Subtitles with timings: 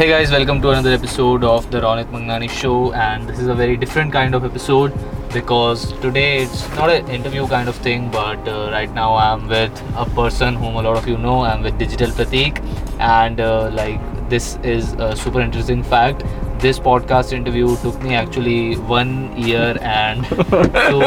[0.00, 3.54] hey guys, welcome to another episode of the Ronit Mangnani Show, and this is a
[3.54, 4.94] very different kind of episode
[5.30, 9.70] because today it's not an interview kind of thing, but uh, right now I'm with
[9.96, 11.42] a person whom a lot of you know.
[11.42, 12.64] I'm with Digital Pratik,
[12.98, 14.00] and uh, like
[14.30, 16.24] this is a super interesting fact.
[16.60, 21.02] This podcast interview took me actually one year and two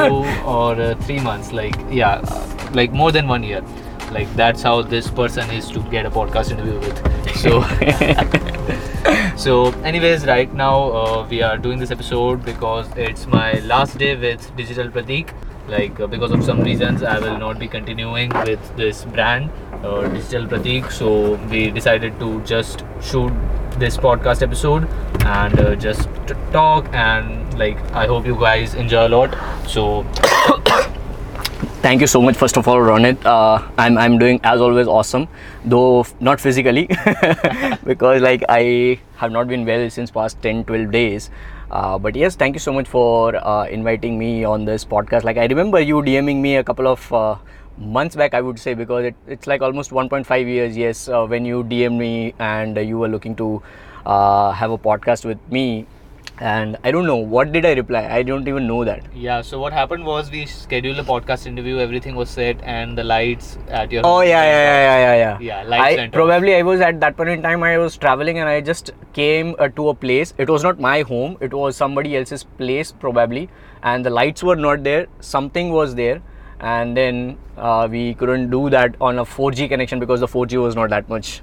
[0.45, 3.63] or uh, three months, like yeah, uh, like more than one year.
[4.11, 7.12] Like that's how this person is to get a podcast interview with.
[7.35, 7.63] So.
[9.35, 14.15] So, anyways, right now uh, we are doing this episode because it's my last day
[14.15, 15.33] with Digital Pratik.
[15.67, 19.49] Like, uh, because of some reasons, I will not be continuing with this brand,
[19.83, 20.91] uh, Digital Pratik.
[20.91, 23.33] So, we decided to just shoot
[23.79, 24.87] this podcast episode
[25.25, 26.07] and uh, just
[26.51, 26.87] talk.
[26.93, 29.35] And, like, I hope you guys enjoy a lot.
[29.67, 30.05] So,
[31.83, 33.25] Thank you so much, first of all, Ronit.
[33.25, 35.27] Uh, I'm I'm doing as always awesome,
[35.65, 36.87] though not physically,
[37.91, 41.29] because like I have not been well since past 10, 12 days.
[41.69, 45.25] Uh, but yes, thank you so much for uh, inviting me on this podcast.
[45.25, 47.35] Like I remember you DMing me a couple of uh,
[47.77, 50.77] months back, I would say, because it, it's like almost 1.5 years.
[50.77, 53.61] Yes, uh, when you DM me and you were looking to
[54.05, 55.85] uh, have a podcast with me,
[56.51, 58.05] and I don't know what did I reply.
[58.13, 59.03] I don't even know that.
[59.25, 63.03] yeah, so what happened was we scheduled a podcast interview, everything was set, and the
[63.03, 65.37] lights at your Oh yeah, yeah, yeah, yeah, yeah, yeah.
[65.49, 67.63] Yeah, lights I probably I was at that point in time.
[67.63, 70.33] I was traveling and I just came uh, to a place.
[70.37, 71.37] It was not my home.
[71.39, 73.47] It was somebody else's place probably,
[73.81, 75.07] and the lights were not there.
[75.21, 76.21] Something was there,
[76.59, 80.75] and then uh, we couldn't do that on a 4G connection because the 4G was
[80.75, 81.41] not that much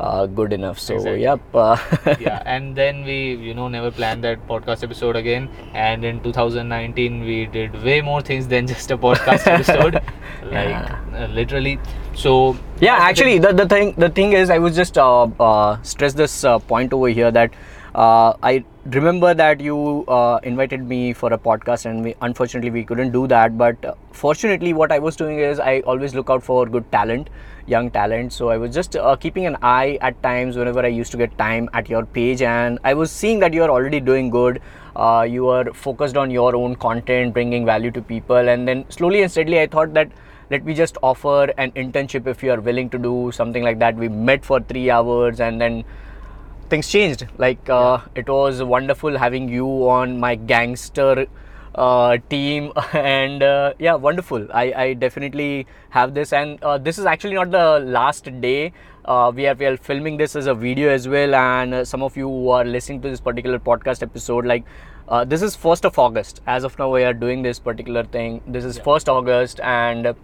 [0.00, 0.78] uh, good enough.
[0.78, 1.22] So Exactly.
[1.22, 1.40] yep.
[1.54, 1.76] Uh,
[2.20, 7.20] yeah and then we you know never planned that podcast episode again and in 2019
[7.24, 9.94] we did way more things than just a podcast episode
[10.42, 10.98] like Yeah.
[11.14, 11.78] uh, literally
[12.14, 16.14] so yeah actually the, the thing the thing is i was just uh, uh, stress
[16.14, 17.52] this uh, point over here that
[17.94, 18.62] uh, i
[18.98, 23.26] remember that you uh, invited me for a podcast and we, unfortunately we couldn't do
[23.26, 26.90] that but uh, fortunately what i was doing is i always look out for good
[26.92, 27.28] talent
[27.66, 28.32] young talent.
[28.32, 31.36] So i was just uh, keeping an eye at times whenever i used to get
[31.38, 34.60] time at your page and i was seeing that you are already doing good.
[34.96, 39.22] Uh, you are focused on your own content bringing value to people and then slowly
[39.22, 40.10] and steadily i thought that
[40.50, 43.96] let me just offer an internship if you are willing to do something like that.
[43.96, 45.84] We met for three hours and then
[46.68, 47.26] things changed.
[47.36, 51.26] Like uh, it was wonderful having you on my gangster
[51.76, 54.46] uh, team and uh, yeah wonderful.
[54.52, 58.72] I, I definitely have this and uh, this is actually not the last day
[59.04, 62.02] uh, we are we are filming this as a video as well and uh, some
[62.02, 64.64] of you who are listening to this particular podcast episode like
[65.08, 66.40] uh, this is 1st of august.
[66.46, 68.42] As of now we are doing this particular thing.
[68.46, 70.14] This is 1st august and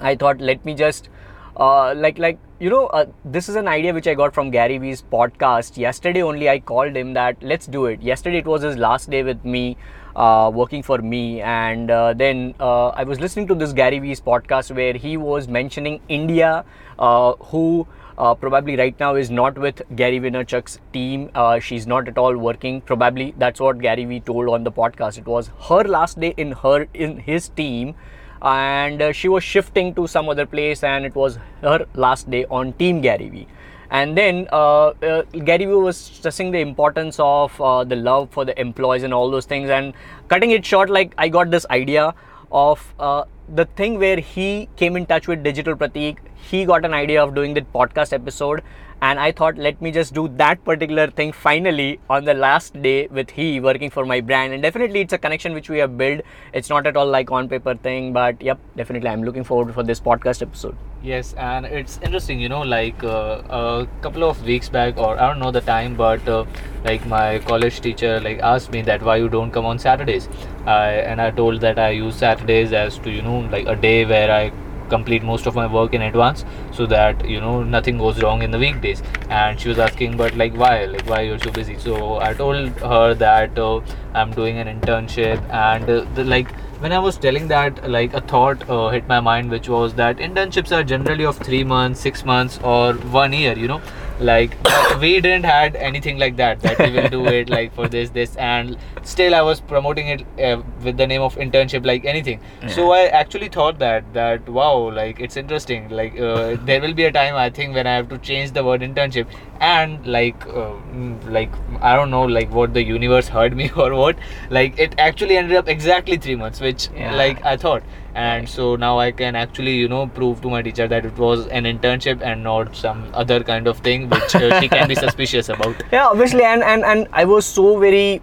[0.00, 1.08] i thought let me just
[1.56, 4.78] uh, like like you know uh, this is an idea which i got from gary
[4.78, 8.76] vee's podcast yesterday only i called him that let's do it yesterday it was his
[8.76, 9.76] last day with me
[10.16, 14.20] uh, working for me and uh, then uh, i was listening to this gary vee's
[14.20, 16.64] podcast where he was mentioning india
[16.98, 17.86] uh, who
[18.18, 21.30] uh, probably right now is not with Gary Vaynerchuk's team.
[21.36, 22.80] Uh, she's not at all working.
[22.80, 25.18] Probably that's what Gary Vee told on the podcast.
[25.18, 27.94] It was her last day in her in his team,
[28.42, 32.44] and uh, she was shifting to some other place, and it was her last day
[32.50, 33.48] on Team Gary Vee.
[33.90, 38.44] And then uh, uh, Gary Vee was stressing the importance of uh, the love for
[38.44, 39.70] the employees and all those things.
[39.70, 39.94] And
[40.28, 42.14] cutting it short, like I got this idea
[42.52, 46.18] of uh, the thing where he came in touch with Digital Pratik.
[46.34, 48.62] He got an idea of doing that podcast episode,
[49.00, 53.06] and I thought, let me just do that particular thing finally on the last day
[53.08, 54.52] with he working for my brand.
[54.52, 56.20] And definitely, it's a connection which we have built.
[56.52, 59.82] It's not at all like on paper thing, but yep, definitely, I'm looking forward for
[59.82, 60.76] this podcast episode.
[61.02, 65.28] Yes and it's interesting you know like uh, a couple of weeks back or i
[65.28, 66.44] don't know the time but uh,
[66.84, 70.28] like my college teacher like asked me that why you don't come on saturdays.
[70.66, 74.04] I, and i told that i use saturdays as to you know like a day
[74.04, 74.50] where i
[74.88, 78.50] complete most of my work in advance so that you know nothing goes wrong in
[78.50, 79.02] the weekdays.
[79.28, 80.86] And she was asking but like why?
[80.86, 81.78] Like why you're so busy?
[81.78, 83.80] So i told her that uh,
[84.14, 86.48] i'm doing an internship and uh, the like
[86.80, 90.18] when i was telling that like a thought uh, hit my mind which was that
[90.18, 92.92] internships are generally of 3 months 6 months or
[93.22, 93.80] 1 year you know
[94.20, 94.56] like
[95.00, 98.34] we didn't had anything like that that we will do it like for this this
[98.36, 102.40] and still i was promoting it uh, with the name of internship like anything.
[102.68, 105.88] So i actually thought that that wow like it's interesting.
[105.88, 108.64] Like uh, there will be a time i think when i have to change the
[108.64, 109.26] word internship.
[109.60, 111.50] And like uh, mm, like
[111.80, 114.16] i don't know like what the universe heard me or what.
[114.50, 117.14] Like it actually ended up exactly 3 months which Yeah.
[117.14, 117.82] like i thought
[118.18, 121.46] and so now I can actually you know prove to my teacher that it was
[121.58, 125.48] an internship and not some other kind of thing which uh, she can be suspicious
[125.48, 125.82] about.
[125.92, 128.22] yeah obviously and and and i was so very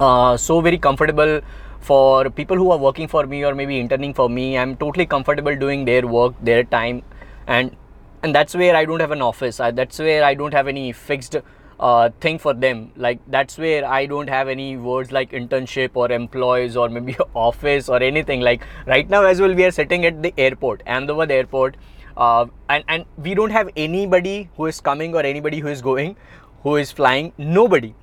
[0.00, 1.40] uh, so very comfortable
[1.80, 4.58] for people who are working for me or maybe interning for me.
[4.58, 7.02] I'm totally comfortable doing their work their time.
[7.46, 7.76] And
[8.22, 9.60] and that's where i don't have an office.
[9.60, 11.36] I, that's where i don't have any fixed
[11.80, 12.90] uh, thing for them.
[12.96, 17.88] Like that's where i don't have any words like internship or employees or maybe office
[17.88, 18.40] or anything.
[18.40, 21.76] Like right now as well we are sitting at the airport ahmedabad airport.
[22.16, 26.16] Uh, and and we don't have anybody who is coming or anybody who is going
[26.62, 27.32] who is flying.
[27.38, 27.94] Nobody.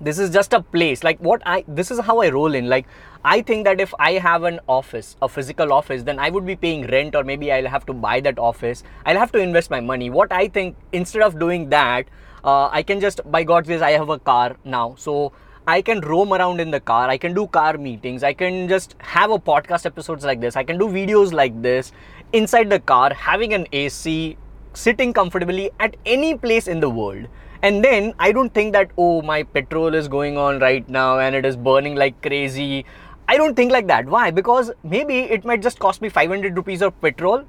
[0.00, 1.04] This is just a place.
[1.04, 2.68] Like what i this is how i roll in.
[2.68, 2.86] Like
[3.22, 6.54] i think that if i have an office a physical office then i would be
[6.56, 8.82] paying rent or maybe i'll have to buy that office.
[9.04, 10.08] I'll have to invest my money.
[10.08, 12.06] What i think instead of doing that
[12.44, 15.32] uh, i can just by god's grace i have a car now so
[15.66, 17.08] I can roam around in the car.
[17.08, 18.24] I can do car meetings.
[18.24, 20.56] I can just have a podcast episodes like this.
[20.56, 21.92] I can do videos like this
[22.32, 24.36] inside the car, having an AC,
[24.72, 27.28] sitting comfortably at any place in the world.
[27.62, 31.34] And then I don't think that, oh, my petrol is going on right now and
[31.34, 32.86] it is burning like crazy.
[33.28, 34.06] I don't think like that.
[34.06, 34.30] Why?
[34.30, 37.44] Because maybe it might just cost me 500 rupees of petrol.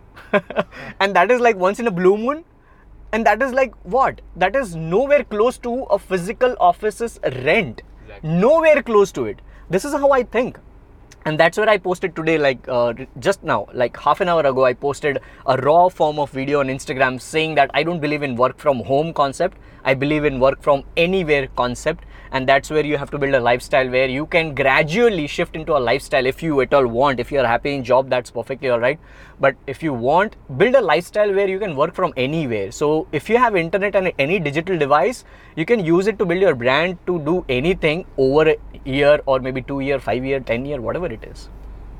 [1.00, 2.44] and that is like once in a blue moon.
[3.13, 4.22] And that is like what?
[4.36, 7.81] That is nowhere close to a physical office's rent.
[8.04, 8.30] Exactly.
[8.30, 9.40] Nowhere close to it.
[9.69, 10.60] This is how I think
[11.26, 14.66] and that's where i posted today like uh, just now like half an hour ago
[14.66, 18.36] i posted a raw form of video on instagram saying that i don't believe in
[18.36, 19.58] work from home concept.
[19.84, 22.06] I believe in work from anywhere concept.
[22.34, 25.76] And that's where you have to build a lifestyle where you can gradually shift into
[25.76, 27.20] a lifestyle if you at all want.
[27.20, 29.00] If you're happy in job that's perfectly all right.
[29.40, 32.72] But if you want build a lifestyle where you can work from anywhere.
[32.72, 35.26] So if you have internet and any digital device
[35.56, 39.40] you can use it to build your brand to do anything over a year or
[39.40, 41.50] maybe two year five year ten year whatever it is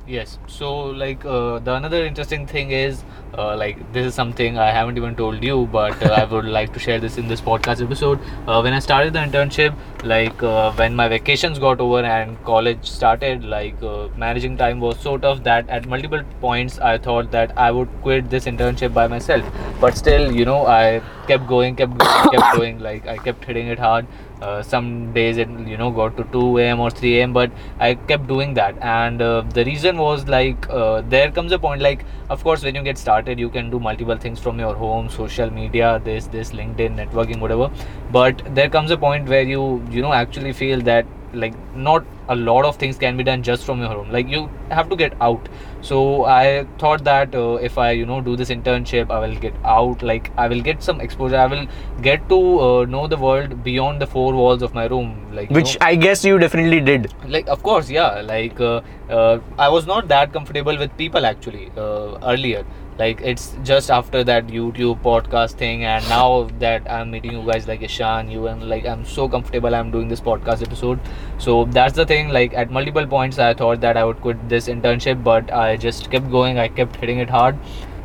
[0.06, 0.38] Yes.
[0.48, 3.04] So like uh, the another interesting thing is
[3.38, 6.72] uh, like this is something I haven't even told you, but uh, I would like
[6.72, 8.18] to share this in this podcast episode.
[8.48, 12.84] Uh, when I started the internship, like uh, when my vacations got over and college
[12.84, 17.56] started, like uh, managing time was so tough that at multiple points I thought that
[17.56, 19.44] I would quit this internship by myself.
[19.80, 22.80] But still, you know, I kept going, kept going, kept going.
[22.80, 24.08] Like I kept hitting it hard.
[24.42, 27.94] Uh, some days it you know got to 2 a.m or 3 a.m but i
[27.94, 28.76] kept doing that.
[28.82, 32.74] And uh, the reason was like uh, there comes a point like of course when
[32.74, 36.52] you get started you can do multiple things from your home social media this this
[36.60, 37.70] linkedin networking whatever.
[38.10, 42.36] But there comes a point where you you know actually feel that like not a
[42.36, 44.10] lot of things can be done just from your home.
[44.10, 45.48] Like you have to get out
[45.82, 49.54] so i thought that uh, if i you know do this internship i will get
[49.64, 51.36] out like i will get some exposure.
[51.36, 51.66] I will
[52.02, 55.74] get to uh, know the world beyond the four walls of my room like which
[55.74, 57.12] know, i guess you definitely did.
[57.26, 58.80] Like of course yeah like uh,
[59.10, 62.64] uh, i was not that comfortable with people actually uh, earlier
[62.98, 67.66] like it's just after that youtube podcast thing and now that i'm meeting you guys
[67.66, 71.00] like ishan you and like i'm so comfortable i'm doing this podcast episode.
[71.38, 74.68] So that's the thing like at multiple points i thought that i would quit this
[74.68, 77.58] internship but i just kept going i kept hitting it hard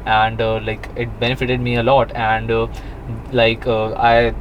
[0.06, 2.68] and uh, like it benefited me a lot and uh,
[3.31, 4.33] like uh, i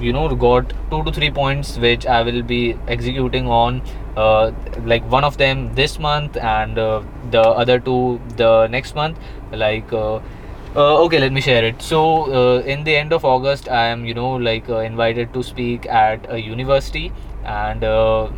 [0.00, 3.82] you know got two to three points which i will be executing on
[4.16, 4.52] uh,
[4.84, 9.18] like one of them this month and uh, the other two the next month.
[9.52, 10.16] Like uh,
[10.76, 11.82] uh, okay let me share it.
[11.82, 15.86] So uh, in the end of august i am you know like invited to speak
[15.86, 17.12] at a university
[17.44, 17.82] and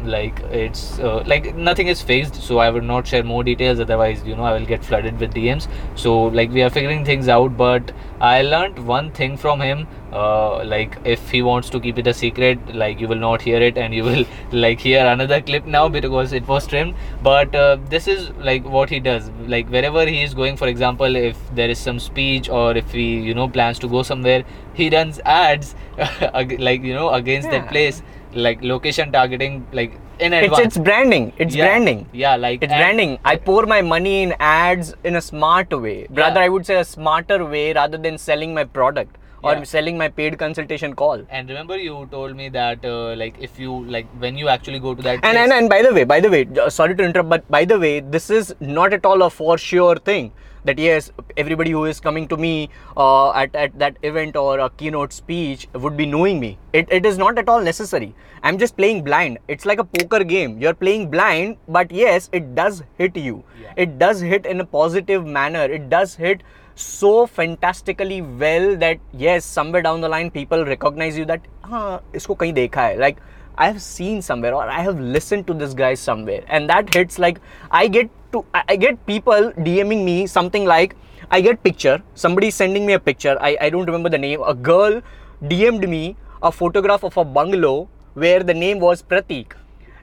[0.05, 3.79] like it's like nothing is fixed so i would not share more details.
[3.81, 7.29] Otherwise you know i will get flooded with dms so like we are figuring things
[7.29, 9.87] out but i learned one thing from him
[10.21, 13.61] uh, like if he wants to keep it a secret like you will not hear
[13.69, 14.25] it and you will
[14.65, 16.95] like hear another clip now because it was trimmed.
[17.23, 19.31] But uh, this is like what he does.
[19.55, 23.07] Like wherever he is going for example if there is some speech or if he
[23.31, 24.45] you know plans to go somewhere
[24.75, 25.75] he runs ads
[26.69, 28.03] like you know against that place.
[28.47, 30.67] Like location targeting like in it's, advance.
[30.67, 31.33] it's branding.
[31.39, 31.67] It's Yeah.
[31.67, 32.01] branding.
[32.13, 33.19] Yeah like it's and- branding.
[33.25, 36.07] I pour my money in ads in a smart way.
[36.11, 36.47] Rather Yeah.
[36.47, 39.17] i would say a smarter way rather than selling my product
[39.47, 39.65] or Yeah.
[39.73, 41.23] selling my paid consultation call.
[41.29, 44.95] And remember you told me that uh, like if you like when you actually go
[44.95, 46.43] to that and, and and by the way by the way
[46.81, 49.97] sorry to interrupt but by the way this is not at all a for sure
[50.11, 50.33] thing
[50.69, 51.11] that yes
[51.43, 52.53] everybody who is coming to me
[52.97, 56.59] uh, at, at that event or a keynote speech would be knowing me.
[56.73, 58.15] It, it is not at all necessary.
[58.43, 59.39] I'm just playing blind.
[59.47, 60.59] It's like a poker game.
[60.59, 63.45] You're playing blind but yes it does hit you.
[63.63, 63.75] Yeah.
[63.77, 65.63] it does hit in a positive manner.
[65.79, 66.43] It does hit
[66.77, 72.37] so fantastically well that yes, somewhere down the line people recognize you that huh, isko
[72.37, 72.95] dekha hai.
[72.95, 73.19] Like
[73.57, 77.19] I have seen somewhere or I have listened to this guy somewhere, and that hits
[77.19, 77.41] like
[77.71, 80.95] I get to I get people DMing me something like
[81.31, 82.03] I get picture.
[82.15, 83.37] Somebody sending me a picture.
[83.41, 84.43] I I don't remember the name.
[84.43, 85.01] A girl
[85.43, 89.57] DM'd me a photograph of a bungalow where the name was Pratik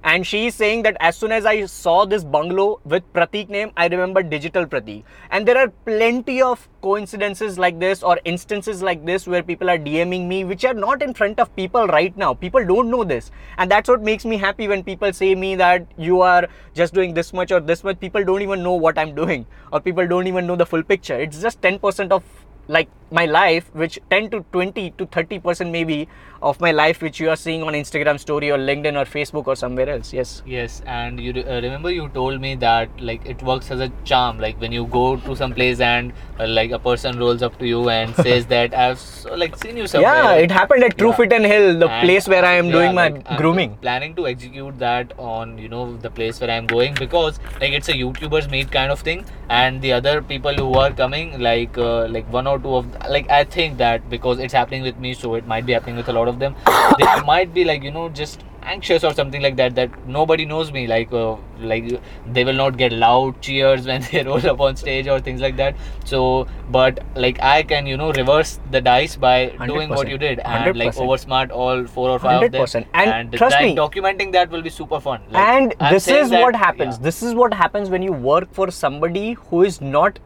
[0.04, 3.72] and she is saying that as soon as I saw this bungalow with Pratik name,
[3.78, 5.04] I remember digital Pratik.
[5.32, 9.78] And there are plenty of coincidences like this or instances like this where people are
[9.78, 12.34] DMing me, which are not in front of people right now.
[12.34, 13.32] People don't know this.
[13.58, 17.14] And that's what makes me happy when people say me that you are just doing
[17.14, 17.98] this much or this much.
[18.02, 21.18] People don't even know what I'm doing or people don't even know the full picture.
[21.18, 22.24] It's just 10% of
[22.68, 26.08] like my life which 10 to 20 to 30 percent maybe
[26.42, 29.56] of my life which you are seeing on instagram story or linkedin or facebook or
[29.56, 33.72] somewhere else yes Yes, and you uh, remember you told me that like it works
[33.72, 34.40] as a charm.
[34.40, 37.68] Like when you go to some place and uh, like a person rolls up to
[37.68, 40.12] you and says that I've so, like seen you somewhere.
[40.12, 41.16] yeah it happened at true Yeah.
[41.22, 44.16] fit and hill the And, place where i am yeah, doing my like, grooming planning
[44.20, 47.94] to execute that on you know the place where I'm going because like it's a
[47.94, 52.32] YouTubers meet kind of thing, and the other people who are coming like uh, like
[52.40, 55.48] one or two of like I think that because it's happening with me, so it
[55.48, 56.56] might be happening with a lot of them.
[56.98, 60.72] they might be like you know just anxious or something like that that nobody knows
[60.72, 62.00] me like uh, like
[62.32, 65.58] they will not get loud cheers when they roll up on stage or things like
[65.58, 70.18] that so but like i can you know reverse the dice by doing what you
[70.18, 71.06] did and like 100%.
[71.06, 72.86] oversmart all four or five of them 100%.
[72.94, 76.30] And trust like, me- documenting that will be super fun Like, and I'm this is
[76.30, 77.04] that- what happens yeah.
[77.04, 80.20] this is what happens when you work for somebody who is not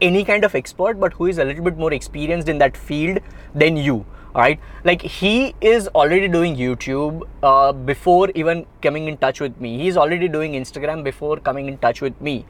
[0.00, 3.18] any kind of expert but who is a little bit more experienced in that field
[3.54, 4.04] than you
[4.34, 9.76] right like he is already doing youtube uh, before even coming in touch with me
[9.78, 12.44] he's already doing instagram before coming in touch with me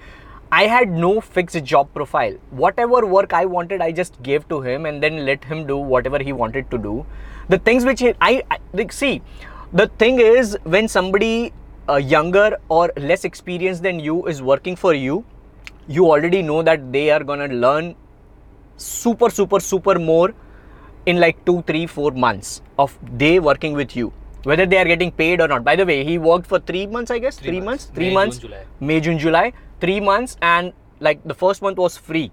[0.53, 2.33] I had no fixed job profile.
[2.51, 6.19] Whatever work I wanted, I just gave to him and then let him do whatever
[6.19, 7.07] he wanted to do.
[7.49, 9.23] The things which he, I, I like, see,
[9.73, 11.53] the thing is when somebody
[11.89, 15.25] uh, younger or less experienced than you is working for you,
[15.89, 17.95] you already know that they are gonna learn
[18.77, 20.35] super, super, super more
[21.07, 24.13] in like two, three, four months of they working with you.
[24.45, 25.65] Whether they are getting paid or not.
[25.65, 27.37] By the way, he worked for three months, I guess.
[27.39, 27.87] Three Three, months.
[27.87, 27.95] months.
[27.95, 28.39] Three May, months.
[28.39, 28.65] June, July.
[28.81, 32.33] May, June, July, three months, and like the first month was free.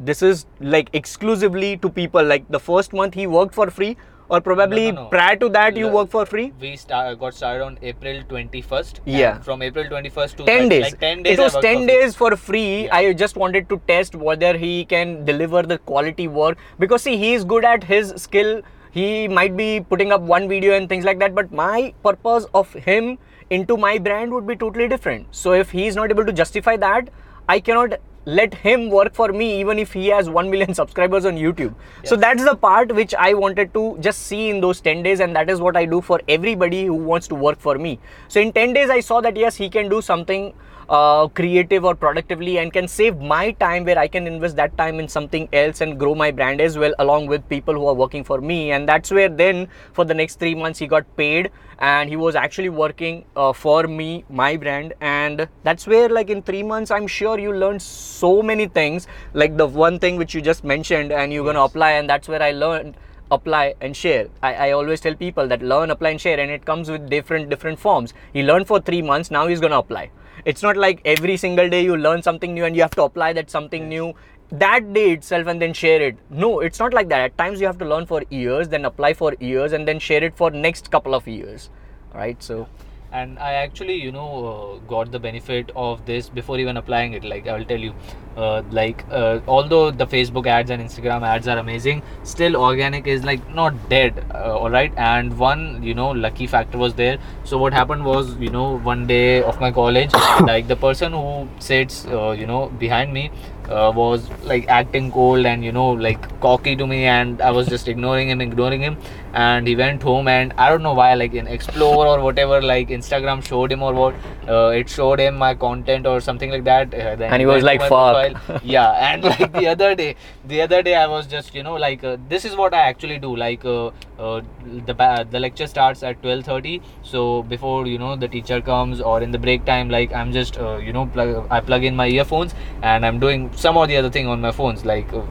[0.00, 2.22] This is like exclusively to people.
[2.24, 5.08] Like the first month he worked for free, or probably no, no.
[5.08, 6.52] prior to that you worked for free.
[6.60, 9.00] we start, got started on April 21st.
[9.04, 9.38] Yeah.
[9.40, 10.82] From April 21st to 10 like, days.
[10.82, 11.38] Like 10 days.
[11.38, 11.86] It was I worked 10 for free.
[11.86, 12.84] days for free.
[12.84, 12.94] Yeah.
[12.94, 17.34] I just wanted to test whether he can deliver the quality work because see he
[17.34, 18.62] is good at his skill.
[18.90, 22.72] He might be putting up one video and things like that, but my purpose of
[22.72, 23.18] him
[23.50, 25.26] into my brand would be totally different.
[25.30, 27.10] So if he is not able to justify that,
[27.48, 31.36] I cannot let him work for me even if he has 1 million subscribers on
[31.36, 31.72] YouTube.
[32.04, 35.34] So that's the part which I wanted to just see in those 10 days, and
[35.36, 38.00] that is what I do for everybody who wants to work for me.
[38.26, 40.52] So in 10 days, I saw that yes, he can do something
[40.88, 45.00] uh, creative or productively and can save my time where I can invest that time
[45.00, 48.24] in something else and grow my brand as well, along with people who are working
[48.24, 48.72] for me.
[48.72, 52.34] And that's where then for the next three months, he got paid and he was
[52.34, 54.94] actually working uh, for me, my brand.
[55.00, 59.56] And that's where, like, in three months, I'm sure you learned so many things, like
[59.56, 61.92] the one thing which you just mentioned, and you're going to apply.
[61.92, 62.96] And that's where I learned
[63.30, 66.64] apply and share I, I always tell people that learn apply and share and it
[66.64, 70.10] comes with different different forms he learned for three months now he's going to apply
[70.44, 73.32] it's not like every single day you learn something new and you have to apply
[73.32, 74.14] that something new
[74.50, 76.16] that day itself and then share it.
[76.30, 77.20] No it's not like that.
[77.20, 80.22] At times you have to learn for years then apply for years and then share
[80.22, 81.70] it for next couple of years.
[82.14, 82.40] Right?
[82.42, 82.68] So
[83.12, 87.24] and i actually you know uh, got the benefit of this before even applying it
[87.24, 87.94] like i'll tell you.
[88.36, 93.24] Uh, like uh, although the facebook ads and instagram ads are amazing still organic is
[93.24, 97.18] like not dead uh, all right and one you know lucky factor was there.
[97.44, 101.48] So what happened was you know one day of my college like the person who
[101.60, 103.30] sits uh, you know behind me
[103.70, 107.66] uh, was like acting cold and you know like cocky to me and i was
[107.66, 108.96] just ignoring him ignoring him
[109.32, 112.88] and he went home and i don't know why like in explore or whatever like
[112.88, 114.14] instagram showed him or what
[114.48, 117.62] uh, it showed him my content or something like that uh, then And he was
[117.62, 120.14] like, "Fuck." yeah and like the other day
[120.46, 123.18] the other day i was just you know like uh, this is what i actually
[123.18, 123.86] do like uh,
[124.18, 124.40] uh,
[124.86, 129.30] the the lecture starts at 12:30 so before you know the teacher comes or in
[129.30, 132.54] the break time like i'm just uh, you know plug, i plug in my earphones
[132.82, 135.22] and i'm doing some or the other thing on my phones like uh,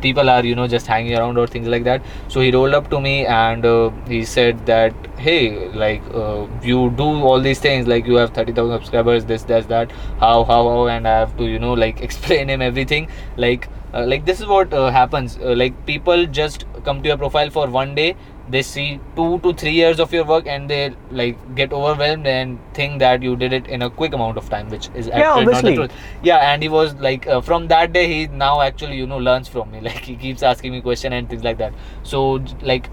[0.00, 2.02] people are you know just hanging around or things like that.
[2.28, 6.90] So he rolled up to me and uh, he said that hey like uh, you
[6.90, 10.86] do all these things like you have 30000 subscribers this that's that how how how
[10.88, 13.08] and i have to you know like explain him everything.
[13.36, 15.38] Like uh, like this is what uh, happens.
[15.38, 18.16] Uh, like people just come to your profile for one day
[18.48, 22.58] they see two to three years of your work and they like get overwhelmed and
[22.74, 25.46] think that you did it in a quick amount of time which is Yeah, actually
[25.46, 25.70] not obviously.
[25.70, 25.92] the truth.
[26.22, 29.48] Yeah and he was like uh, from that day he now actually you know learns
[29.48, 29.80] from me.
[29.88, 31.72] Like he keeps asking me question and things like that.
[32.04, 32.22] So
[32.62, 32.88] like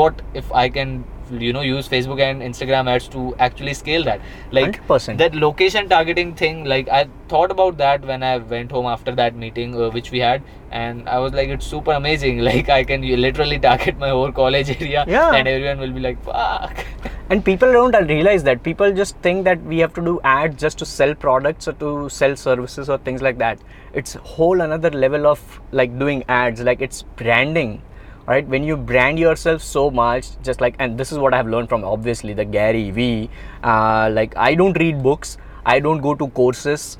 [0.00, 4.20] what if i can you know use facebook and instagram ads to actually scale that.
[4.52, 5.18] Like 100%.
[5.18, 9.36] that location targeting thing like i thought about that when i went home after that
[9.36, 12.38] meeting uh, which we had and i was like it's super amazing.
[12.50, 15.32] Like i can literally target my whole college area Yeah.
[15.34, 16.84] and everyone will be like fuck.
[17.30, 18.64] And people don't realize that.
[18.64, 22.08] People just think that we have to do ads just to sell products or to
[22.08, 23.60] sell services or things like that.
[23.94, 26.60] It's whole another level of like doing ads.
[26.60, 27.82] Like it's branding
[28.30, 31.52] right when you brand yourself so much just like and this is what i have
[31.54, 33.28] learned from obviously the gary vee
[33.64, 35.36] uh, like i don't read books
[35.74, 36.98] i don't go to courses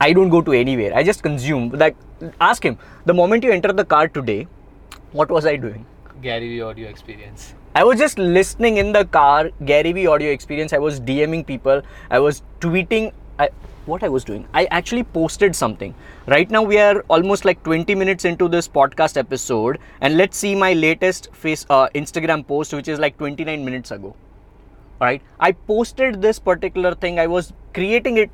[0.00, 1.96] i don't go to anywhere i just consume like
[2.50, 2.78] ask him
[3.10, 4.40] the moment you enter the car today
[5.20, 5.86] what was i doing
[6.22, 10.72] gary vee audio experience I was just listening in the car, Gary Vee audio experience.
[10.72, 11.82] I was DMing people.
[12.08, 13.12] I was tweeting.
[13.38, 13.50] I,
[13.86, 14.46] what I was doing?
[14.54, 15.94] I actually posted something.
[16.26, 20.54] Right now we are almost like 20 minutes into this podcast episode, and let's see
[20.54, 24.16] my latest face uh, Instagram post, which is like 29 minutes ago.
[25.00, 27.18] All right, I posted this particular thing.
[27.18, 28.30] I was creating it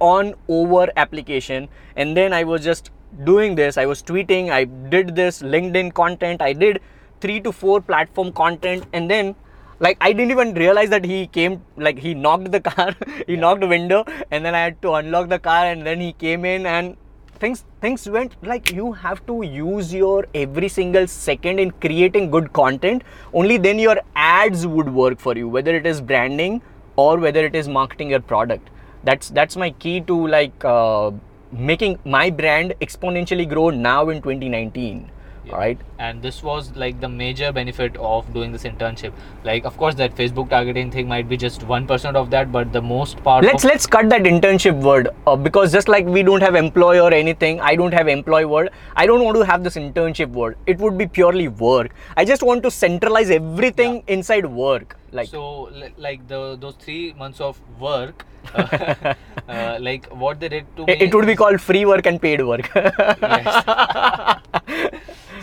[0.00, 2.90] on over application, and then I was just
[3.24, 3.78] doing this.
[3.78, 4.50] I was tweeting.
[4.50, 6.42] I did this LinkedIn content.
[6.42, 6.80] I did
[7.20, 9.34] three to four platform content and then
[9.80, 12.94] like i didn't even realize that he came like he knocked the car
[13.26, 16.12] he knocked the window and then i had to unlock the car and then he
[16.12, 16.96] came in and
[17.42, 22.52] things things went like you have to use your every single second in creating good
[22.52, 23.02] content.
[23.32, 26.60] Only then your ads would work for you whether it is branding
[26.96, 28.68] or whether it is marketing your product.
[29.04, 31.10] That's that's my key to like uh,
[31.50, 35.10] making my brand exponentially grow now in 2019
[35.50, 35.56] Yeah.
[35.56, 35.78] right?
[35.98, 39.12] And this was like the major benefit of doing this internship.
[39.44, 42.82] Like of course that facebook targeting thing might be just 1% of that but the
[42.82, 46.54] most part let's let's cut that internship word uh, because just like we don't have
[46.54, 50.30] employee or anything i don't have employee word i don't want to have this internship
[50.30, 50.56] word.
[50.66, 51.94] It would be purely work.
[52.16, 57.40] I just want to centralize everything inside work like so like the those three months
[57.40, 59.14] of work uh,
[59.48, 62.22] uh, like what they did to me it, it would be called free work and
[62.22, 62.70] paid work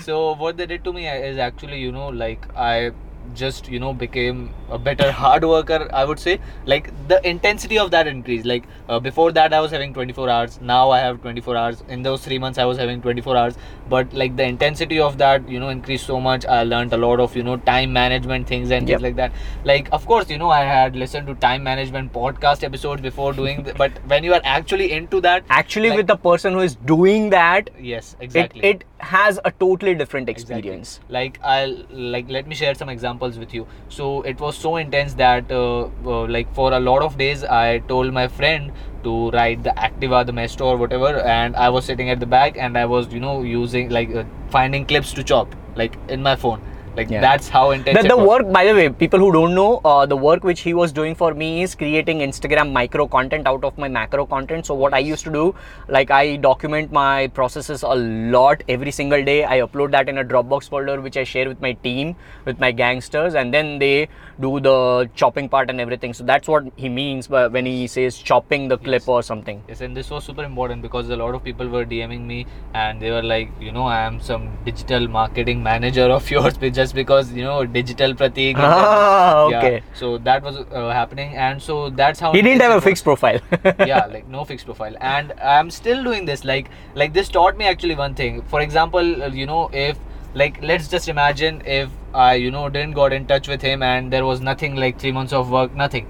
[0.07, 2.91] so what they did to me is actually you know like i
[3.35, 6.39] just you know became a better hard worker i would say.
[6.65, 10.59] Like the intensity of that increased like uh, before that i was having 24 hours
[10.61, 11.83] now i have 24 hours.
[11.89, 13.55] In those 3 months i was having 24 hours.
[13.89, 17.19] But like the intensity of that you know increased so much i learned a lot
[17.19, 18.99] of you know time management things and Yep.
[18.99, 19.31] things like that.
[19.63, 23.63] Like of course you know i had listened to time management podcast episodes before doing
[23.63, 26.75] th- but when you are actually into that actually like- with the person who is
[26.75, 28.63] doing that yes exactly.
[28.63, 30.55] it, it has a totally different Exactly.
[30.57, 30.99] experience.
[31.09, 33.67] Like i'll like let me share some examples with you.
[33.89, 37.79] So it was so intense that uh, uh, like for a lot of days i
[37.91, 38.71] told my friend
[39.03, 42.57] to ride the activa the maestro or whatever and i was sitting at the back
[42.57, 46.35] and i was you know using like uh, finding clips to chop like in my
[46.35, 46.61] phone
[46.97, 47.21] like Yeah.
[47.21, 50.17] that's how intense the, the work by the way people who don't know uh, the
[50.17, 53.87] work which he was doing for me is creating instagram micro content out of my
[53.87, 54.65] macro content.
[54.65, 55.43] So what i used to do
[55.87, 59.43] like i document my processes a lot every single day.
[59.45, 62.71] I upload that in a dropbox folder which i share with my team with my
[62.71, 64.07] gangsters and then they
[64.39, 66.13] do the chopping part and everything.
[66.13, 69.07] So that's what he means when he says chopping the clip Yes.
[69.07, 69.61] or something.
[69.67, 73.01] Yes, and this was super important because a lot of people were DMing me and
[73.01, 76.86] they were like, you know, I am some digital marketing manager of yours but just
[76.93, 78.55] because, you know, digital Pratik.
[78.57, 79.75] Ah, then- okay.
[79.75, 83.03] Yeah, so that was uh, happening and so that's how he didn't have a fixed
[83.03, 83.39] profile
[83.79, 84.95] yeah, like no fixed profile.
[85.01, 86.43] And I'm still doing this.
[86.45, 88.41] Like, like this taught me actually one thing.
[88.43, 89.97] For example, uh, you know, if
[90.33, 94.11] like let's just imagine if I, you know, didn't got in touch with him and
[94.11, 96.07] there was nothing like three months of work, nothing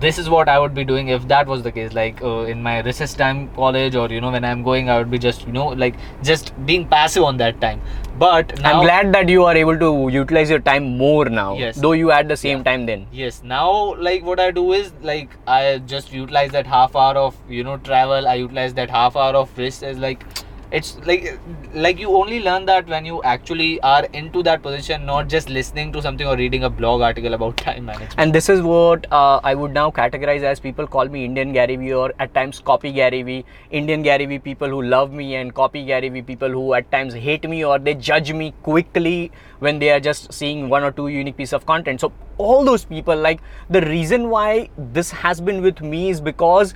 [0.00, 1.92] this is what I would be doing if that was the case.
[1.92, 5.10] Like uh, in my recess time college, or you know when I'm going, I would
[5.10, 7.80] be just you know like just being passive on that time.
[8.18, 11.76] But now, i'm glad that you are able to utilize your time more now Yes.
[11.76, 15.30] though you had the same time then Yes, now like what I do is like
[15.46, 18.28] I just utilize that half hour of you know travel.
[18.28, 20.24] I utilize that half hour of rest as like
[20.72, 21.38] it's like
[21.74, 25.92] like you only learn that when you actually are into that position, not just listening
[25.92, 28.14] to something or reading a blog article about time management.
[28.16, 31.76] and this is what uh, I would now categorize as people call me Indian Gary
[31.76, 33.44] Vee or at times copy Gary Vee.
[33.70, 37.12] Indian Gary Vee people who love me and copy Gary Vee people who at times
[37.12, 41.08] hate me or they judge me quickly when they are just seeing one or two
[41.08, 42.00] unique piece of content.
[42.00, 46.74] So all those people like the reason why this has been with me is because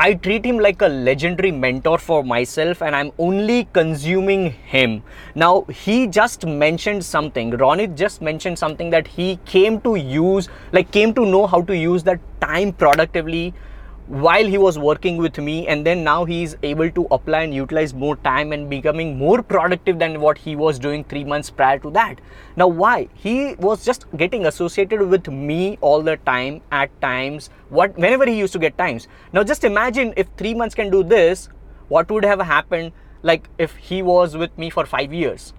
[0.00, 5.02] I treat him like a legendary mentor for myself and I'm only consuming him.
[5.34, 10.92] Now, he just mentioned something, Ronit just mentioned something that he came to use, like,
[10.92, 13.54] came to know how to use that time productively
[14.08, 17.92] while he was working with me and then now he's able to apply and utilize
[17.92, 21.90] more time and becoming more productive than what he was doing 3 months prior to
[21.90, 22.18] that.
[22.56, 23.08] Now why?
[23.12, 28.38] He was just getting associated with me all the time at times what whenever he
[28.38, 29.08] used to get times.
[29.34, 31.50] Now just imagine if 3 months can do this
[31.88, 32.92] what would have happened
[33.22, 35.52] like if he was with me for 5 years?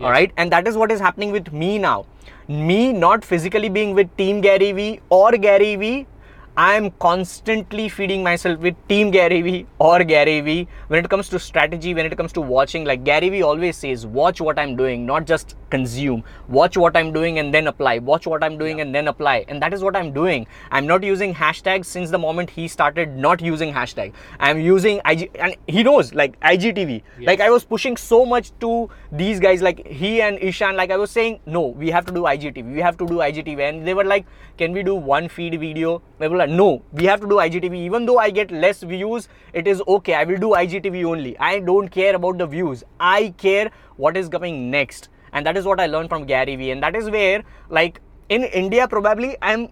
[0.00, 2.06] All right and that is what is happening with me now.
[2.48, 6.08] Me not physically being with team gary vee or gary vee
[6.56, 11.38] I'm constantly feeding myself with Team Gary Vee or Gary Vee when it comes to
[11.40, 12.84] strategy, when it comes to watching.
[12.84, 16.22] Like Gary Vee always says, watch what I'm doing, not just consume.
[16.46, 17.98] Watch what I'm doing and then apply.
[17.98, 18.84] Watch what I'm doing yeah.
[18.84, 19.44] and then apply.
[19.48, 20.46] And that is what I'm doing.
[20.70, 24.12] I'm not using hashtags since the moment he started not using hashtag.
[24.38, 27.02] I'm using IG, and he knows like IGTV.
[27.18, 27.26] Yes.
[27.26, 30.76] Like I was pushing so much to these guys, like he and Ishan.
[30.76, 32.74] Like I was saying, no, we have to do IGTV.
[32.74, 36.00] We have to do IGTV, and they were like, can we do one feed video?
[36.46, 40.14] No we have to do igtv even though i get less views it is okay.
[40.14, 41.38] I will do igtv only.
[41.38, 42.82] I don't care about the views.
[42.98, 45.08] I care what is coming next.
[45.32, 48.44] And that is what i learned from gary vee and that is where like in
[48.44, 49.68] india probably i'm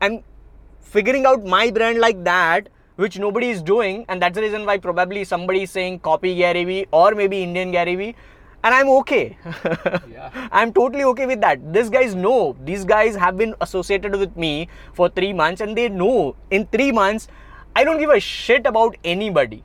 [0.00, 0.22] i'm
[0.80, 4.06] figuring out my brand like that which nobody is doing.
[4.08, 7.70] And that's the reason why probably somebody is saying copy gary vee or maybe indian
[7.70, 8.14] gary vee
[8.66, 9.38] and I'm okay.
[10.12, 10.48] yeah.
[10.50, 11.72] I'm totally okay with that.
[11.72, 12.56] These guys know.
[12.64, 16.90] These guys have been associated with me for three months, and they know in three
[16.90, 17.28] months,
[17.76, 19.62] I don't give a shit about anybody.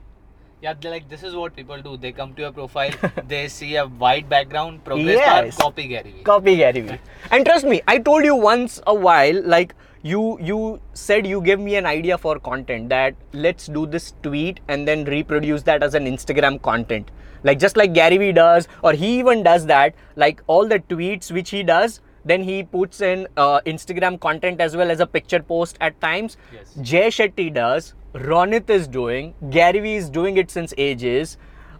[0.60, 1.96] Yeah, like this is what people do.
[1.96, 2.92] They come to your profile,
[3.26, 5.56] they see a white background, progress yes.
[5.56, 6.22] bar, copy Gary Vee.
[6.22, 6.98] Copy Gary Vee.
[7.32, 10.60] and trust me, I told you once a while, like you you
[10.92, 15.04] said you gave me an idea for content that let's do this tweet and then
[15.16, 17.10] reproduce that as an Instagram content
[17.42, 19.94] like just like Gary Vee does, or he even does that.
[20.16, 24.76] Like all the tweets which he does, then he puts in uh, Instagram content as
[24.76, 26.36] well as a picture post at times.
[26.52, 26.74] Yes.
[26.80, 27.94] Jay Shetty does.
[28.14, 29.34] Ronit is doing.
[29.50, 31.38] Gary Vee is doing it since ages.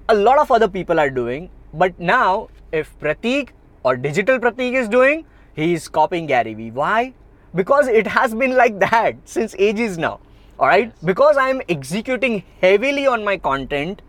[0.09, 1.51] A lot of other people are doing.
[1.73, 3.51] But now, if Pratik
[3.83, 6.71] or digital Pratik is doing, he is copying Gary Vee.
[6.71, 7.15] Why?
[7.55, 10.21] Because it has been like that since ages now.
[10.59, 10.89] All right.
[10.89, 11.05] Yes.
[11.05, 14.03] Because I am executing heavily on my content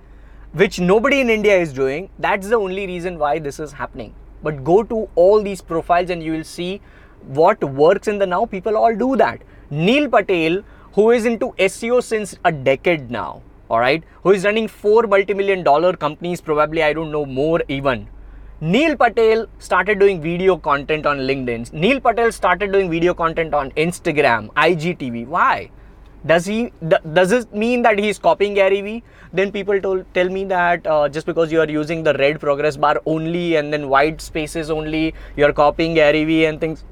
[0.54, 2.10] which nobody in India is doing.
[2.20, 4.14] That's the only reason why this is happening.
[4.44, 6.82] But go to all these profiles and you will see
[7.26, 8.46] what works in the now.
[8.46, 9.42] People all do that.
[9.72, 10.62] Neil Patel,
[10.94, 15.64] who is into SEO since a decade now, all right, who is running four multi-million
[15.64, 18.08] dollar companies, probably I don't know more even.
[18.62, 21.74] Neil Patel started doing video content on LinkedIn.
[21.74, 25.26] Neil Patel started doing video content on Instagram, IGTV.
[25.28, 25.72] Why?
[26.26, 26.72] Does he?
[27.14, 29.04] Does it mean that he's copying Gary Vee?
[29.34, 32.78] then people told tell me that uh, just because you are using the red progress
[32.78, 36.84] bar only and then white spaces only you're copying Gary Vee and things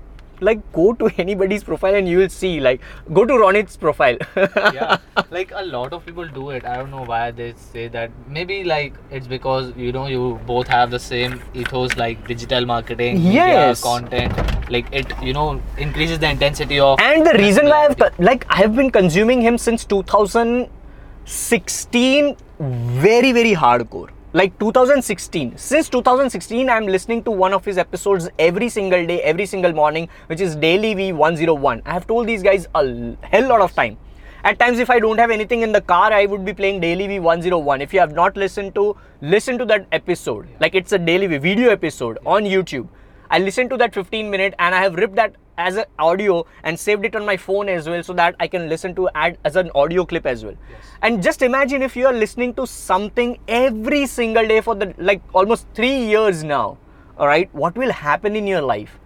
[0.42, 2.82] like go to anybody's profile and you will see like
[3.14, 4.18] go to Ronit's profile.
[4.36, 4.98] Yeah.
[5.30, 6.64] Like a lot of people do it.
[6.66, 8.12] I don't know why they say that.
[8.28, 13.22] Maybe like it's because you know you both have the same ethos like digital marketing
[13.22, 13.84] yes.
[13.84, 14.34] media, content.
[14.70, 18.76] Like it you know increases the intensity of and the reason why I've like I've
[18.76, 27.32] been consuming him since 2016, very very hardcore like 2016 since 2016 i'm listening to
[27.32, 31.92] one of his episodes every single day every single morning which is daily v101 i
[31.92, 33.98] have told these guys a hell lot of time.
[34.46, 37.10] At times if i don't have anything in the car i would be playing daily
[37.10, 40.48] v101 if you have not listened to listen to that episode.
[40.62, 42.88] Like it's a dailyvee video episode on youtube.
[43.30, 46.80] I listened to that 15 minute and i have ripped that as an audio and
[46.84, 49.56] saved it on my phone as well so that I can listen to add as
[49.64, 50.56] an audio clip as well.
[50.70, 50.86] Yes.
[51.02, 55.22] And just imagine if you are listening to something every single day for the like
[55.34, 56.78] almost 3 years now.
[57.18, 58.98] All right, what will happen in your life?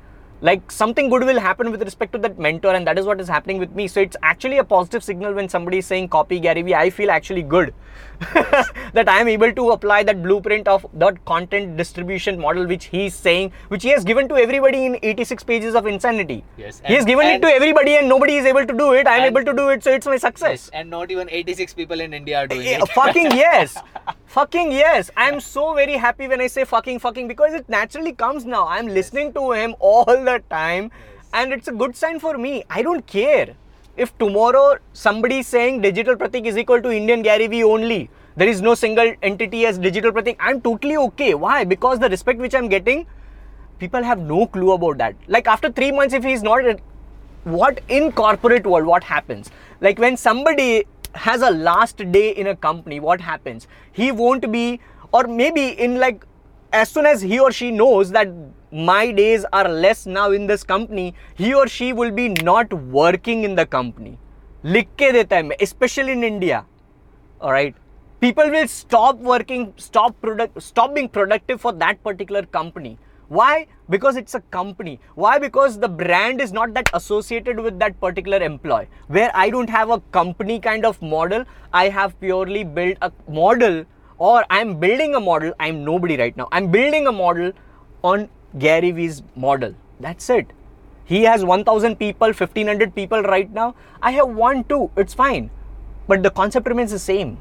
[0.42, 3.28] Like something good will happen with respect to that mentor and that is what is
[3.28, 3.88] happening with me.
[3.88, 7.12] So it's actually a positive signal when somebody is saying copy gary vee i feel
[7.12, 7.74] actually good.
[8.94, 13.06] That i am able to apply that blueprint of that content distribution model which he
[13.08, 16.44] is saying which he has given to everybody in 86 pages of insanity.
[16.58, 19.08] Yes he has given it to everybody and nobody is able to do it.
[19.08, 20.50] I am able to do it so it's my success.
[20.66, 22.82] Yes, and not even 86 people in india are doing eh, it.
[22.82, 23.78] Eh, fucking yes
[24.26, 25.10] fucking yes.
[25.16, 28.68] I'm so very happy when i say fucking fucking because it naturally comes now.
[28.68, 30.92] I'm listening to him all the time
[31.34, 32.64] and it's a good sign for me.
[32.70, 33.56] I don't care
[33.98, 38.10] if tomorrow somebody is saying digital pratik is equal to indian gary vee only.
[38.36, 40.36] There is no single entity as digital pratik.
[40.40, 41.34] I'm totally okay.
[41.36, 41.64] Why?
[41.64, 43.06] Because the respect which i'm getting
[43.80, 45.16] people have no clue about that.
[45.28, 46.80] Like after 3 months if he's not
[47.44, 49.52] what in corporate world what happens?
[49.82, 54.81] Like when somebody has a last day in a company what happens he won't be
[55.13, 56.25] or maybe in like
[56.73, 58.29] as soon as he or she knows that
[58.73, 63.43] my days are less now in this company he or she will be not working
[63.45, 64.19] in the company
[64.65, 66.65] लिख के देता है especially in India
[67.41, 67.75] all right
[68.21, 72.97] people will stop working stop product stop being productive for that particular company
[73.28, 73.68] why?
[73.90, 75.00] Because it's a company.
[75.16, 75.40] Why?
[75.40, 78.88] Because the brand is not that associated with that particular employee.
[79.08, 83.86] Where i don't have a company kind of model i have purely built a model
[84.18, 86.48] or i'm building a model i'm nobody right now.
[86.52, 87.52] I'm building a model
[88.04, 89.74] on gary vee's model.
[90.00, 90.48] That's it.
[91.06, 93.76] He has 1000 people 1500 people right now.
[94.02, 94.92] I have one two.
[94.98, 95.50] It's fine.
[96.08, 97.38] But the concept remains the same.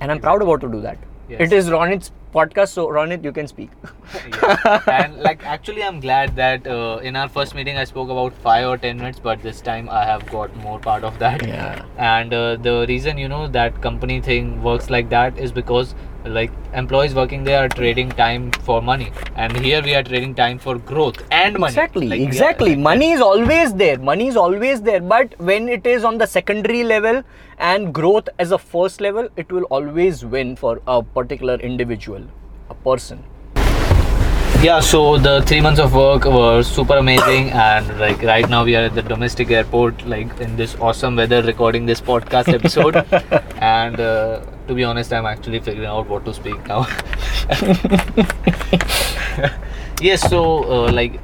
[0.00, 0.98] And i'm proud about to do that
[1.32, 1.40] Yes.
[1.46, 3.70] it is ronit's podcast so ronit you can speak
[4.96, 8.68] and like actually i'm glad that uh, in our first meeting i spoke about 5
[8.68, 11.84] or 10 minutes but this time i have got more part of that Yeah.
[11.98, 16.50] and uh, the reason you know that company thing works like that is because like
[16.74, 19.12] employees working there are trading time for money.
[19.36, 21.72] And here we are trading time for growth and money.
[21.72, 22.76] Exactly Like, exactly.
[22.76, 23.98] money is always there.
[23.98, 25.00] Money is always there.
[25.00, 27.22] But when it is on the secondary level
[27.58, 32.22] and growth as a first level it will always win for a particular individual
[32.70, 33.22] a person.
[34.62, 37.50] Yeah so the three months of work were super amazing.
[37.50, 41.42] And like right now we are at the domestic airport like in this awesome weather
[41.42, 42.94] recording this podcast episode.
[43.60, 46.86] And uh, to be honest i'm actually figuring out what to speak now.
[50.00, 51.20] Yes so uh, like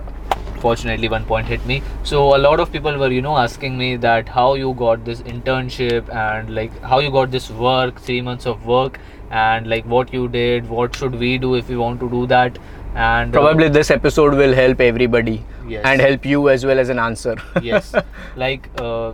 [0.61, 1.83] fortunately one point hit me.
[2.03, 5.20] So a lot of people were you know asking me that how you got this
[5.22, 8.98] internship and like how you got this work three months of work
[9.31, 12.59] and like what you did what should we do if we want to do that
[12.94, 15.85] and uh, probably this episode will help everybody Yes.
[15.85, 17.37] and help you as well as an answer.
[17.62, 17.94] Yes.
[18.37, 19.12] Like uh,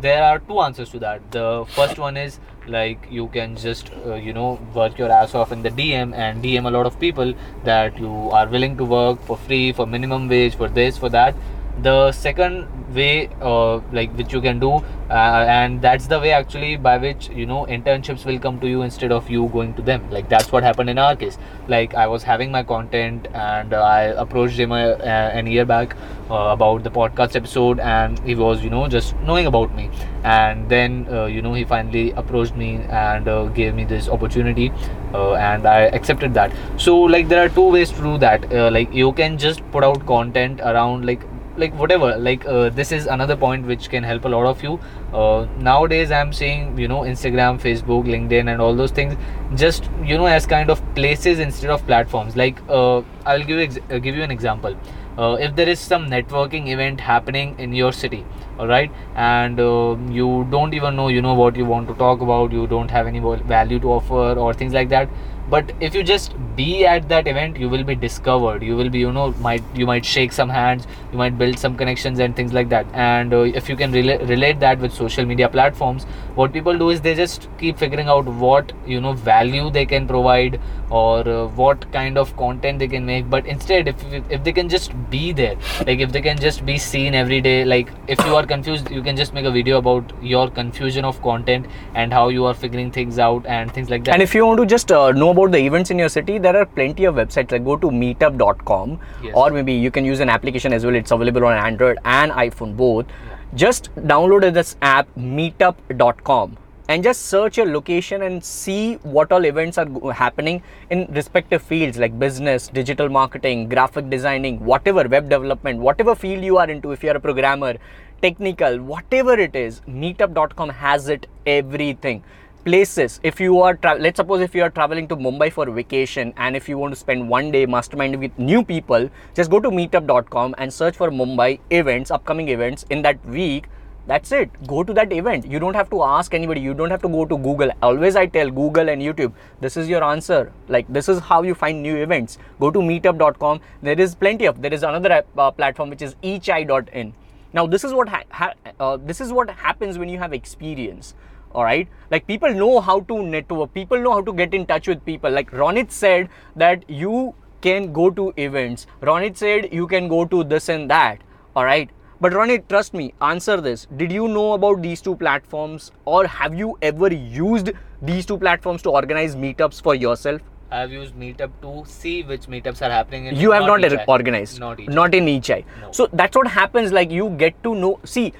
[0.00, 1.30] there are two answers to that.
[1.30, 5.52] The first one is like you can just uh, you know work your ass off
[5.52, 9.20] in the dm and dm a lot of people that you are willing to work
[9.22, 11.34] for free for minimum wage for this for that
[11.82, 16.76] the second way uh, like which you can do uh, and that's the way actually
[16.76, 20.08] by which you know internships will come to you instead of you going to them.
[20.10, 21.36] Like that's what happened in our case.
[21.68, 25.96] Like i was having my content and uh, i approached him a, an year back
[26.30, 29.90] uh, about the podcast episode and he was you know just knowing about me.
[30.22, 34.72] And then uh, you know he finally approached me and uh, gave me this opportunity
[35.12, 36.52] uh, and i accepted that.
[36.76, 38.52] So like there are two ways to do that.
[38.52, 41.22] Uh, like you can just put out content around like
[41.56, 44.78] like whatever like uh, this is another point which can help a lot of you.
[45.12, 49.14] Uh, nowadays i'm saying you know instagram facebook linkedin and all those things
[49.54, 52.36] just you know as kind of places instead of platforms.
[52.36, 54.76] Like uh, i'll give you ex- uh, give you an example.
[55.16, 58.24] Uh, if there is some networking event happening in your city
[58.58, 62.20] all right and uh, you don't even know you know what you want to talk
[62.20, 65.08] about you don't have any value to offer or things like that
[65.54, 68.62] but if you just be at that event you will be discovered.
[68.62, 71.76] You will be you know might you might shake some hands you might build some
[71.76, 72.86] connections and things like that.
[72.92, 76.90] And uh, if you can rela- relate that with social media platforms what people do
[76.90, 81.46] is they just keep figuring out what you know value they can provide or uh,
[81.60, 83.28] what kind of content they can make.
[83.30, 86.78] But instead if if they can just be there like if they can just be
[86.78, 90.12] seen every day like if you are confused you can just make a video about
[90.34, 94.14] your confusion of content and how you are figuring things out and things like that.
[94.14, 96.56] And if you want to just uh, know about the events in your city, there
[96.56, 97.52] are plenty of websites.
[97.52, 99.32] Like go to meetup.com Yes.
[99.36, 100.94] or maybe you can use an application as well.
[100.94, 103.06] It's available on Android and iPhone both.
[103.54, 106.56] Just download this app meetup.com
[106.88, 111.98] and just search your location and see what all events are happening in respective fields
[111.98, 116.92] like business, digital marketing, graphic designing, whatever, web development, whatever field you are into.
[116.92, 117.76] If you are a programmer,
[118.20, 122.22] technical, whatever it is, meetup.com has it everything
[122.64, 123.20] places.
[123.22, 126.56] If you are tra- let's suppose if you are traveling to mumbai for vacation and
[126.56, 130.54] if you want to spend one day mastermind with new people just go to meetup.com
[130.58, 133.66] and search for mumbai events upcoming events in that week.
[134.06, 134.50] That's it.
[134.66, 135.46] Go to that event.
[135.46, 136.60] You don't have to ask anybody.
[136.60, 137.70] You don't have to go to google.
[137.82, 140.52] Always i tell google and youtube this is your answer.
[140.68, 142.38] Like this is how you find new events.
[142.60, 147.14] Go to meetup.com there is plenty of there is another uh, platform which is echai.in
[147.52, 151.14] now this is what ha- ha- uh, this is what happens when you have experience
[151.54, 151.88] all right?
[152.10, 155.30] Like people know how to network people know how to get in touch with people.
[155.30, 158.86] Like ronit said that you can go to events.
[159.02, 161.22] Ronit said you can go to this and that
[161.56, 161.90] all right?
[162.20, 163.86] But ronit trust me answer this.
[163.96, 167.70] Did you know about these two platforms or have you ever used
[168.02, 170.40] these two platforms to organize meetups for yourself?
[170.70, 173.26] I've used Meetup to see which meetups are happening.
[173.26, 174.58] In you have not, each organized.
[174.58, 175.64] Not not in eChai.
[175.80, 175.92] No.
[175.92, 178.32] so that's what happens like you get to know see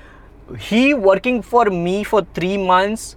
[0.58, 3.16] he working for me for three months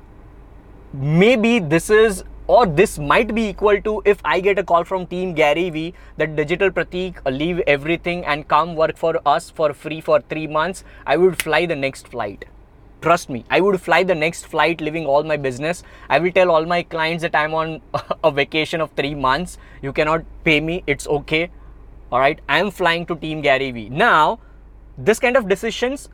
[0.93, 5.05] maybe this is or this might be equal to if I get a call from
[5.05, 9.73] Team Gary Vee that Digital Pratik uh, leave everything and come work for us for
[9.73, 12.45] free for three months, I would fly the next flight.
[13.01, 15.83] Trust me, I would fly the next flight leaving all my business.
[16.09, 17.81] I will tell all my clients that I'm on
[18.23, 19.57] a vacation of three months.
[19.81, 21.51] You cannot pay me, it's okay.
[22.13, 23.89] All right, I'm flying to Team Gary Vee.
[23.89, 24.39] Now,
[24.97, 26.07] this kind of decisions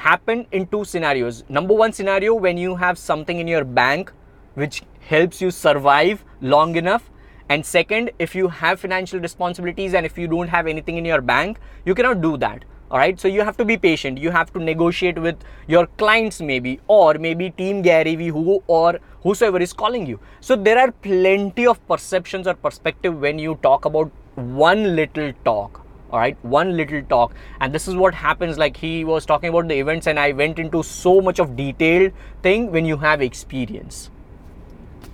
[0.00, 1.44] happen in two scenarios.
[1.50, 4.12] Number one scenario when you have something in your bank
[4.54, 7.10] which helps you survive long enough.
[7.50, 11.20] And second, if you have financial responsibilities and if you don't have anything in your
[11.20, 12.64] bank, you cannot do that.
[12.90, 13.20] All right.
[13.20, 14.16] So you have to be patient.
[14.18, 15.36] You have to negotiate with
[15.66, 20.18] your clients, maybe, or maybe Team Gary Vee, who or whosoever is calling you.
[20.40, 25.84] So there are plenty of perceptions or perspective when you talk about one little talk
[26.12, 27.34] all right one little talk.
[27.60, 30.58] And this is what happens like he was talking about the events and i went
[30.58, 34.10] into so much of detailed thing when you have experience.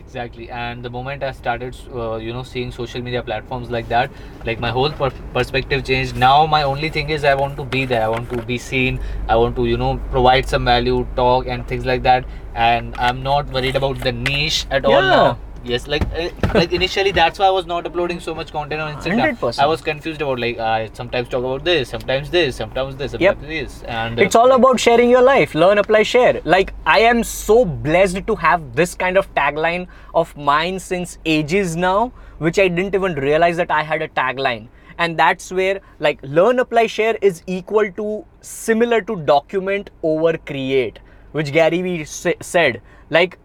[0.00, 0.50] Exactly.
[0.50, 4.10] And the moment i started uh, you know seeing social media platforms like that
[4.44, 6.16] like my whole per- perspective changed.
[6.16, 8.04] Now my only thing is i want to be there.
[8.04, 9.00] I want to be seen.
[9.28, 12.24] I want to you know provide some value talk and things like that.
[12.54, 17.10] And i'm not worried about the niche at all now yes like uh, like initially
[17.12, 19.36] that's why i was not uploading so much content on instagram.
[19.36, 19.58] 100%.
[19.58, 23.34] i was confused about like i sometimes talk about this sometimes this sometimes this Yep.
[23.34, 25.54] sometimes this and it's all about sharing your life.
[25.54, 26.40] Learn apply share.
[26.44, 31.76] Like i am so blessed to have this kind of tagline of mine since ages
[31.76, 34.68] now which i didn't even realize that i had a tagline.
[34.98, 41.00] And that's where like learn apply share is equal to similar to document over create
[41.32, 42.80] which gary vee sa- said.
[43.10, 43.38] Like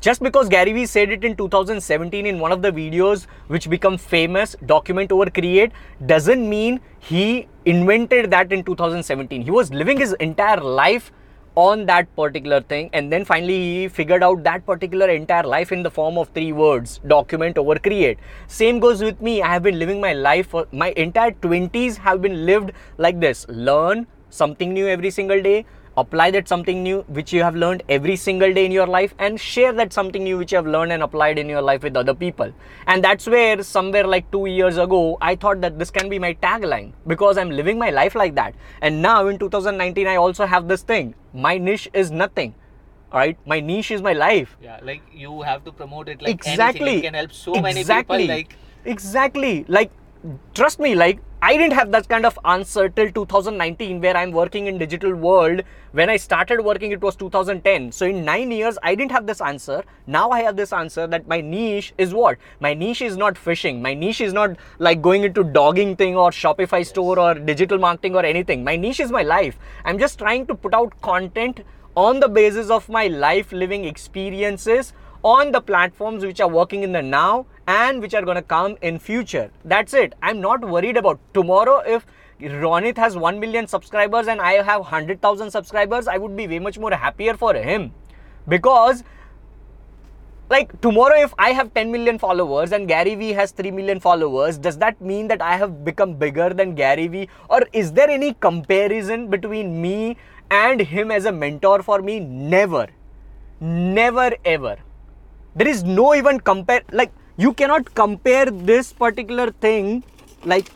[0.00, 3.98] just because Gary Vee said it in 2017 in one of the videos which become
[3.98, 5.72] famous, document over create,
[6.06, 9.42] doesn't mean he invented that in 2017.
[9.42, 11.10] He was living his entire life
[11.56, 15.82] on that particular thing and then finally he figured out that particular entire life in
[15.82, 18.18] the form of three words document over create.
[18.46, 19.42] Same goes with me.
[19.42, 23.44] I have been living my life for my entire 20s have been lived like this.
[23.48, 25.64] Learn something new every single day
[26.00, 29.40] apply that something new which you have learned every single day in your life and
[29.40, 32.14] share that something new which you have learned and applied in your life with other
[32.14, 32.52] people.
[32.86, 36.32] And that's where somewhere like 2 years ago i thought that this can be my
[36.46, 38.54] tagline because i'm living my life like that.
[38.80, 41.14] And now in 2019 i also have this thing.
[41.34, 42.54] My niche is nothing
[43.12, 43.38] right?
[43.46, 44.56] My niche is my life.
[44.62, 46.98] Yeah like you have to promote it like exactly anything.
[46.98, 49.64] it can help so many people like exactly.
[49.68, 49.90] Like
[50.52, 54.66] trust me like i didn't have that kind of answer till 2019 where i'm working
[54.66, 55.62] in digital world.
[55.92, 59.40] When i started working it was 2010 so in 9 years i didn't have this
[59.40, 59.84] answer.
[60.06, 62.38] Now i have this answer that my niche is what?
[62.58, 66.30] My niche is not fishing my niche is not like going into dogging thing or
[66.30, 68.64] shopify store or digital marketing or anything.
[68.64, 69.58] My niche is my life.
[69.84, 71.60] I'm just trying to put out content
[71.94, 76.92] on the basis of my life living experiences on the platforms which are working in
[76.92, 79.50] the now and which are going to come in future.
[79.64, 80.14] That's it.
[80.22, 81.78] I'm not worried about tomorrow.
[81.86, 82.06] If
[82.40, 86.78] ronit has 1 million subscribers and i have 100000 subscribers i would be way much
[86.78, 87.90] more happier for him.
[88.48, 89.02] Because
[90.48, 94.56] like tomorrow if i have 10 million followers and gary vee has 3 million followers
[94.56, 98.32] does that mean that i have become bigger than gary vee or is there any
[98.34, 100.16] comparison between me
[100.50, 102.20] and him as a mentor for me?
[102.20, 102.88] Never.
[103.60, 104.76] Never ever.
[105.54, 110.02] There is no even compare like you cannot compare this particular thing
[110.44, 110.70] like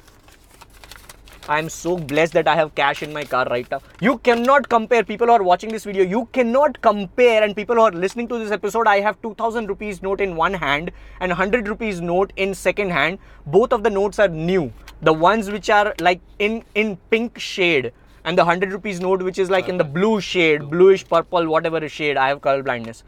[1.48, 3.80] I'm so blessed that I have cash in my car right now.
[4.00, 5.02] You cannot compare.
[5.02, 7.42] People who are watching this video, you cannot compare.
[7.42, 10.54] And people who are listening to this episode, I have 2000 rupees note in one
[10.54, 13.18] hand and 100 rupees note in second hand.
[13.44, 14.72] Both of the notes are new.
[15.00, 17.92] The ones which are like in in pink shade,
[18.24, 19.88] and the 100 rupees note which is like in the uh.
[19.88, 22.16] blue shade, bluish purple, whatever shade.
[22.16, 23.02] I have color blindness.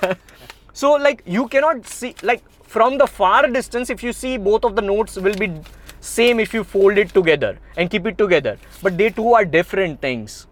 [0.72, 2.42] so like you cannot see like
[2.74, 5.48] from the far distance if you see both of the notes will be
[6.00, 8.58] same if you fold it together and keep it together.
[8.82, 10.46] But they two are different things.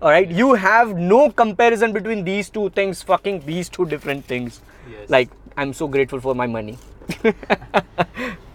[0.00, 4.60] All right you have no comparison between these two things fucking these two different things.
[4.90, 5.10] Yes.
[5.10, 6.78] like i'm so grateful for my money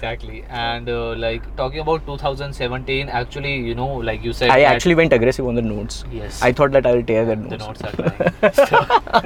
[0.00, 4.94] exactly and uh, like talking about 2017 actually you know like you said i actually
[5.00, 6.40] went aggressive on the notes Yes.
[6.42, 9.22] i thought that i will tear the the notes notes are so,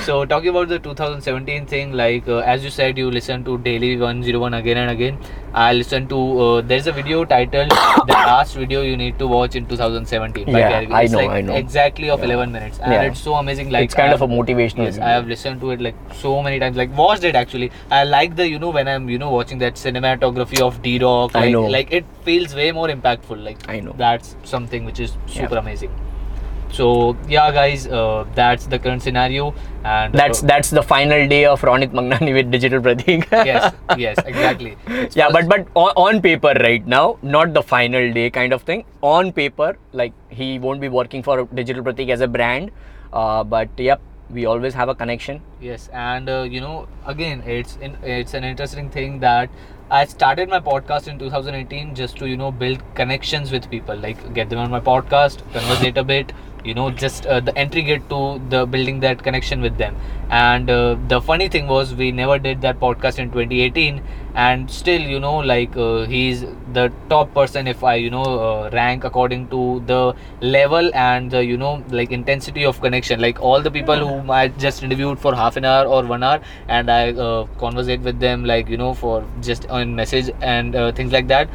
[0.08, 3.96] so talking about the 2017 thing like uh, as you said you listen to daily
[3.96, 5.18] 101 again and again
[5.54, 7.70] i listened to uh, there's a video titled
[8.10, 11.30] the last video you need to watch in 2017 Yeah, Gary I It's know, like
[11.36, 11.54] I know.
[11.60, 12.26] exactly of Yeah.
[12.26, 13.02] 11 minutes and Yeah.
[13.10, 15.80] it's so amazing like it's kind of a motivational Yes, I have listened to it
[15.86, 16.76] like so many times.
[16.80, 17.70] Like watched it actually.
[17.90, 19.78] I like the you know when I'm you know watching that
[20.20, 21.32] cinematography of D Rock.
[21.34, 21.62] I Like, know.
[21.66, 23.42] Like it feels way more impactful.
[23.44, 23.94] Like I know.
[23.96, 25.60] That's something which is super Yeah.
[25.60, 25.94] amazing.
[26.76, 26.86] so
[27.32, 29.44] yeah guys uh, that's the current scenario
[29.90, 33.26] and That's uh, that's the final day of Ronit Mangnani with Digital Pratik.
[33.50, 33.68] yes
[34.04, 34.72] yes exactly
[35.04, 37.04] It's yeah, but but on, on paper right now,
[37.36, 38.84] not the final day kind of thing.
[39.12, 39.70] On paper,
[40.02, 42.72] like he won't be working for Digital Pratik as a brand,
[43.12, 44.00] uh, but yep,
[44.40, 45.40] we always have a connection.
[45.70, 46.74] Yes, and uh, you know,
[47.14, 49.48] again, it's in, it's an interesting thing that
[49.90, 54.34] I started my podcast in 2018 just to you know build connections with people, like
[54.34, 56.32] get them on my podcast, conversate a bit,
[56.66, 59.96] you know, just uh, the entry gate to the building that connection with them.
[60.30, 64.02] And uh, the funny thing was, we never did that podcast in 2018,
[64.34, 68.70] and still, you know, like uh, he's the top person if I you know uh,
[68.72, 73.20] rank according to the level and the you know like intensity of connection.
[73.20, 76.40] Like all the people whom I just interviewed for half an hour or one hour,
[76.68, 80.92] and I uh, conversate with them like you know for just on message and uh,
[80.92, 81.48] things like that.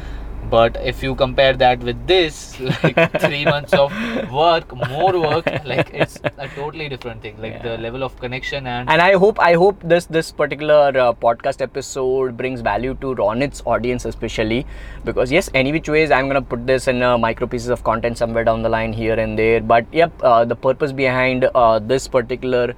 [0.52, 3.90] But if you compare that with this, like three months of
[4.30, 7.40] work, more work, like it's a totally different thing.
[7.40, 11.14] Like the level of connection and And I hope I hope this this particular uh,
[11.14, 14.66] podcast episode brings value to Ronit's audience especially
[15.06, 18.18] because yes, any which ways I'm gonna put this in uh, micro pieces of content
[18.18, 19.60] somewhere down the line here and there.
[19.60, 22.74] But yep, uh, the purpose behind uh, this particular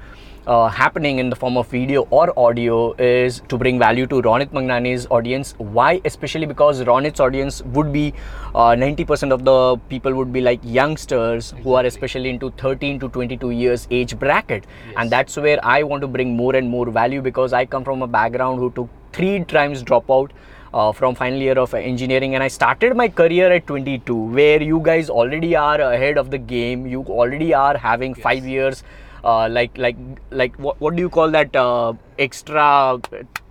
[0.47, 4.51] uh, happening in the form of video or audio is to bring value to Ronit
[4.51, 5.55] Mangnani's audience.
[5.59, 6.01] Why?
[6.05, 8.13] Especially because Ronit's audience would be
[8.55, 13.09] uh, 90% of the people would be like youngsters who are especially into 13 to
[13.09, 14.95] 22 years age bracket, Yes.
[14.99, 18.03] and that's where I want to bring more and more value because I come from
[18.03, 20.31] a background who took three times dropout.
[20.75, 24.81] Uh, from final year of engineering and i started my career at 22 where you
[24.81, 28.83] guys already are ahead of the game you already are having five years
[29.25, 29.97] uh, like like
[30.31, 33.01] like what, what do you call that uh, extra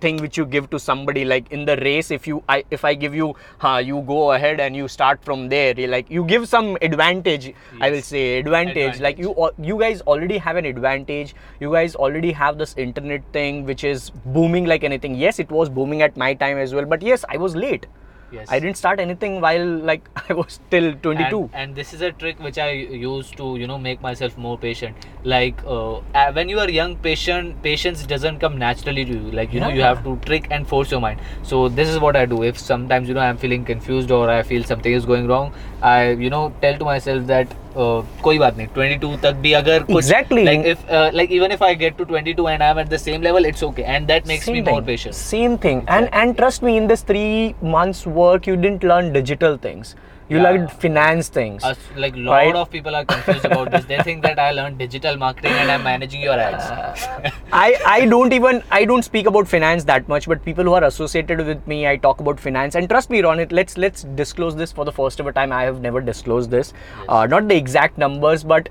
[0.00, 1.24] thing which you give to somebody?
[1.24, 4.60] Like in the race if you I, if i give you uh, you go ahead
[4.60, 9.18] and you start from there like you give some advantage i will say advantage, like
[9.18, 11.34] you you guys already have an advantage.
[11.60, 15.14] You guys already have this internet thing which is booming like anything.
[15.14, 17.86] Yes it was booming at my time as well but yes i was late
[18.30, 18.46] yes.
[18.50, 22.12] i didn't start anything while like i was still 22 and, and this is a
[22.12, 24.96] trick which i use to you know make myself more patient.
[25.24, 26.00] Like uh,
[26.32, 29.30] when you are young patient patience doesn't come naturally to you.
[29.38, 31.20] Like you know you have to trick and force your mind.
[31.42, 32.42] So this is what i do.
[32.42, 35.52] If sometimes you know i'm feeling confused or i feel something is going wrong
[35.82, 37.54] i you know tell to myself that
[38.23, 40.43] कोई बात नहीं 22 तक भी अगर कुछ Exactly.
[40.47, 43.21] like if uh, like even if I get to 22 and I'm at the same
[43.27, 44.87] level it's okay and that makes me Same more thing.
[44.87, 45.83] patient Same thing.
[45.97, 49.93] And and trust me, in this three months work, you didn't learn digital things.
[50.28, 50.42] you Yeah.
[50.44, 51.62] learned finance things.
[51.62, 52.54] Us, like lot Right.
[52.56, 55.82] of people are confused about this they think that I learned digital marketing and I'm
[55.82, 56.70] managing your ads
[57.52, 60.84] I, I don't even I don't speak about finance that much, but people who are
[60.84, 62.74] associated with me, I talk about finance.
[62.74, 65.52] And trust me, Ronit, let's let's disclose this for the first ever time.
[65.52, 66.72] I have never disclosed this,
[67.08, 68.68] uh, not the exact numbers, but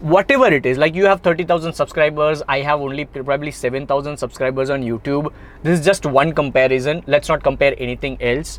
[0.00, 0.78] whatever it is.
[0.78, 5.32] Like you have thirty thousand subscribers, I have only probably seven thousand subscribers on YouTube.
[5.62, 7.02] This is just one comparison.
[7.06, 8.58] Let's not compare anything else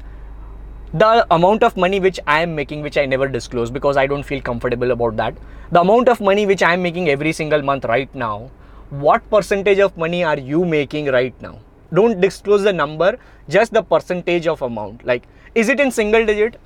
[0.99, 4.23] the amount of money which I am making, which I never disclose because I don't
[4.23, 5.35] feel comfortable about that.
[5.71, 8.49] The amount of money which I am making every single month right now,
[8.89, 11.59] what percentage of money are you making right now?
[11.93, 13.17] Don't disclose the number,
[13.49, 15.05] just the percentage of amount.
[15.05, 15.23] Like,
[15.55, 16.59] is it in single digit?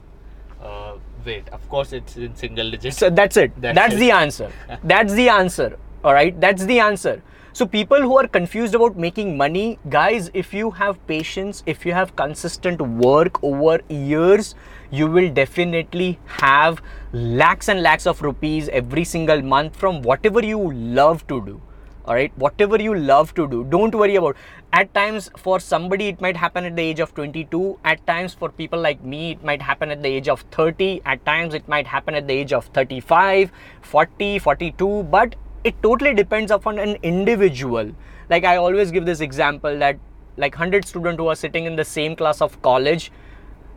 [0.62, 0.94] uh,
[1.26, 3.52] wait of course it's in single digits So that's it.
[3.60, 3.98] That's That's, it.
[4.00, 4.52] the answer.
[4.84, 5.78] That's the answer.
[6.04, 6.40] All right.
[6.40, 7.22] That's the answer.
[7.54, 11.92] So people who are confused about making money, guys, if you have patience, if you
[11.92, 14.56] have consistent work over years,
[14.90, 16.82] you will definitely have
[17.12, 21.62] lakhs and lakhs of rupees every single month from whatever you love to do
[22.06, 22.36] all right?
[22.36, 23.64] Whatever you love to do.
[23.66, 24.36] Don't worry about
[24.74, 28.50] at times for somebody it might happen at the age of 22 at times for
[28.50, 31.86] people like me it might happen at the age of 30 at times it might
[31.86, 37.92] happen at the age of 35 40 42 but it totally depends upon an individual
[38.30, 39.98] like i always give this example that
[40.38, 43.12] like 100 students who are sitting in the same class of college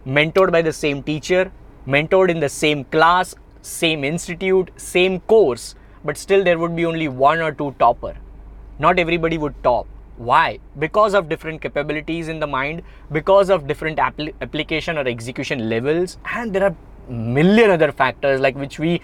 [0.06, 1.50] mentored by the same teacher,
[1.86, 5.74] mentored in the same class, same institute, same course,
[6.04, 8.14] but still there would be only one or two topper.
[8.78, 9.86] Not everybody would top.
[10.16, 10.58] Why?
[10.78, 16.18] Because of different capabilities in the mind, because of different appli- application or execution levels,
[16.32, 16.76] and there are
[17.08, 19.00] million other factors like which we,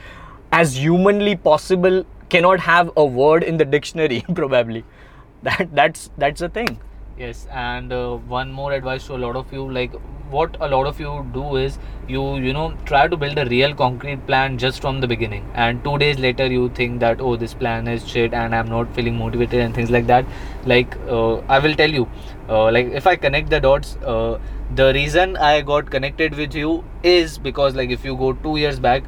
[0.53, 4.85] as humanly possible, cannot have a word in the dictionary probably.
[5.43, 6.79] That that's that's the thing.
[7.23, 9.97] yes and uh, one more advice to a lot of you like
[10.35, 11.75] what a lot of you do is
[12.15, 15.83] you you know try to build a real concrete plan just from the beginning and
[15.89, 19.19] two days later you think that oh this plan is shit and i'm not feeling
[19.25, 20.25] motivated and things like that
[20.75, 22.09] like uh, i will tell you
[22.49, 24.39] uh, like if i connect the dots uh,
[24.75, 28.81] the reason i got connected with you is because like if you go two years
[28.81, 29.03] back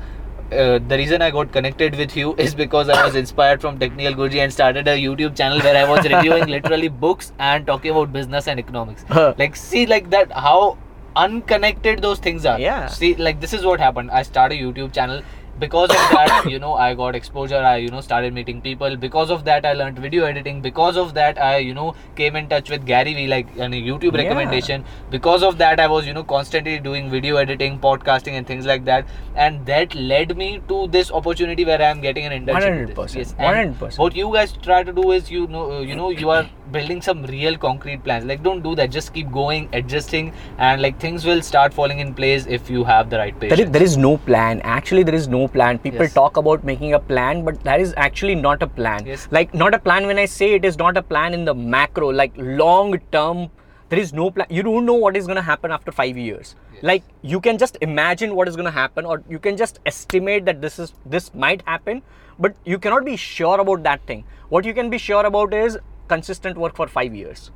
[0.53, 4.15] uh, the reason I got connected with you is because I was inspired from Technical
[4.15, 8.13] Guruji and started a YouTube channel where I was reviewing literally books and talking about
[8.13, 9.05] business and economics.
[9.39, 10.79] like, see, like that, how
[11.17, 12.59] unconnected those things are.
[12.59, 12.87] Yeah.
[12.87, 14.11] See, like this is what happened.
[14.11, 15.23] I started a YouTube channel
[15.61, 17.57] because of that you know i got exposure.
[17.57, 18.97] I you know started meeting people.
[18.97, 20.61] Because of that i learned video editing.
[20.61, 24.13] Because of that i you know came in touch with gary vee like a youtube
[24.15, 24.23] Yeah.
[24.23, 24.85] recommendation.
[25.11, 28.85] Because of that i was you know constantly doing video editing podcasting and things like
[28.87, 29.07] that.
[29.35, 33.35] And that led me to this opportunity where i am getting an internship 100%, this.
[33.39, 33.99] and 100%.
[33.99, 37.03] what you guys try to do is you know uh, you know you are building
[37.03, 38.25] some real concrete plans.
[38.25, 38.91] Like don't do that.
[38.91, 43.11] Just keep going adjusting and like things will start falling in place if you have
[43.11, 44.61] the right patience there is, there is no plan.
[44.63, 46.15] Actually there is no plan people Yes.
[46.15, 49.27] talk about making a plan but that is actually not a plan Yes.
[49.31, 52.09] like not a plan when i say it is not a plan in the macro
[52.23, 52.33] like
[52.63, 53.45] long term
[53.91, 56.55] there is no plan you don't know what is going to happen after 5 years
[56.75, 56.83] Yes.
[56.91, 57.03] like
[57.35, 60.61] you can just imagine what is going to happen or you can just estimate that
[60.67, 62.03] this is this might happen
[62.39, 64.25] but you cannot be sure about that thing
[64.57, 65.79] what you can be sure about is
[66.15, 67.51] consistent work for 5 years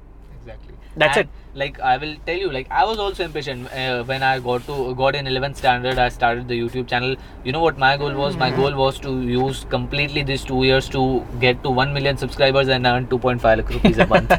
[0.47, 0.75] exactly.
[1.03, 1.29] That's And,
[1.61, 4.95] like i will tell you like i was also impatient uh, when i got to
[4.95, 7.17] got in 11th standard i started the youtube channel.
[7.45, 8.37] You know what my goal was?
[8.37, 12.69] My goal was to use completely these two years to get to 1 million subscribers
[12.69, 14.31] and earn 2.5 lakh rupees a month.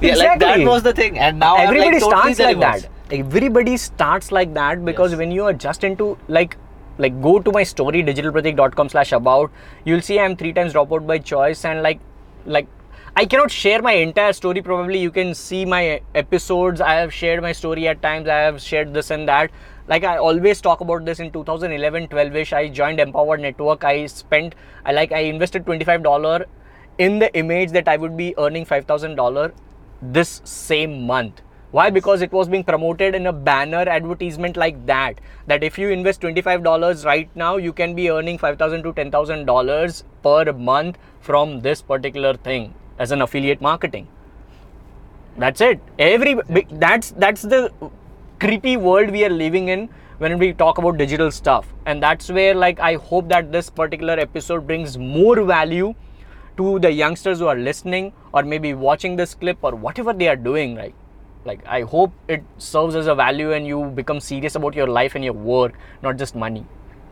[0.00, 1.18] Yeah like that was the thing.
[1.18, 2.88] And now everybody like, totally starts like that.
[3.20, 5.18] Everybody starts like that because Yes.
[5.18, 6.56] when you are just into like
[6.98, 9.50] like go to my story digitalpratik.com slash about
[9.84, 12.00] you'll see i'm three times dropout by choice and like
[12.56, 12.66] like
[13.16, 14.62] i cannot share my entire story.
[14.62, 16.80] Probably you can see my episodes.
[16.80, 18.28] I have shared my story at times.
[18.28, 19.50] I have shared this and that.
[19.88, 21.18] Like i always talk about this.
[21.18, 23.84] In 2011 12ish i joined empowered network.
[23.84, 24.54] I spent
[24.84, 26.46] i like i invested 25 dollar
[26.98, 29.52] in the image that I would be earning $5,000
[30.02, 31.40] this same month.
[31.70, 31.88] Why?
[31.88, 35.20] Because it was being promoted in a banner advertisement like that.
[35.46, 40.52] That if you invest $25 right now, you can be earning 5,000 to $10,000 per
[40.52, 44.06] month from this particular thing as an affiliate marketing.
[45.38, 45.80] That's it.
[45.98, 46.34] Every
[46.84, 47.72] that's that's the
[48.38, 49.88] creepy world we are living in
[50.18, 54.18] when we talk about digital stuff, and that's where like I hope that this particular
[54.24, 55.94] episode brings more value
[56.58, 60.36] to the youngsters who are listening or maybe watching this clip or whatever they are
[60.36, 60.76] doing.
[60.76, 60.94] Right?
[61.46, 65.14] Like I hope it serves as a value and you become serious about your life
[65.14, 66.66] and your work, not just money.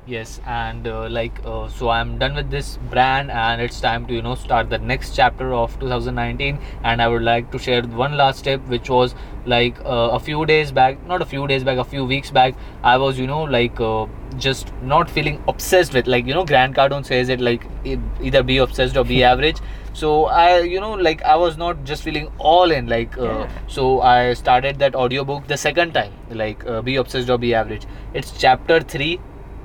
[0.08, 4.14] Yes and uh, like uh, so i'm done with this brand and it's time to
[4.14, 8.16] you know start the next chapter of 2019 and i would like to share one
[8.16, 11.76] last tip which was like uh, a few days back not a few days back
[11.78, 14.06] a few weeks back i was you know like uh,
[14.38, 18.58] just not feeling obsessed with like you know grant cardone says it like either be
[18.58, 19.56] obsessed or be average.
[19.94, 23.48] So i you know like i was not just feeling all in like uh, Yeah.
[23.66, 27.86] so i started that audiobook the second time like uh, be obsessed or be average.
[28.14, 29.18] It's chapter 3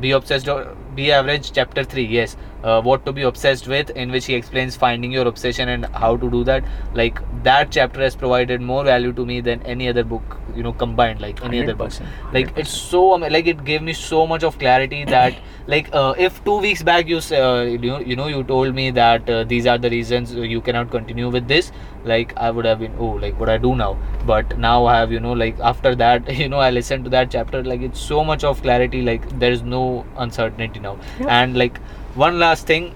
[0.06, 0.60] be obsessed or
[0.96, 4.76] be average chapter 3 yes uh, what to be obsessed with in which he explains
[4.76, 6.64] finding your obsession and how to do that.
[6.94, 10.74] Like that chapter has provided more value to me than any other book you know
[10.74, 11.90] combined like any other book.
[11.90, 15.36] 100%, like it's so like it gave me so much of clarity that
[15.68, 18.92] like uh, if two weeks back you uh, you, know, you know you told me
[18.92, 21.72] that uh, these are the reasons you cannot continue with this
[22.04, 23.98] like i would have been oh like what i do now.
[24.26, 27.32] But now i have you know like after that you know i listened to that
[27.32, 30.98] chapter like it's so much of clarity like there is no uncertainty now.
[31.20, 31.42] Yeah.
[31.42, 31.80] and like
[32.16, 32.94] one last thing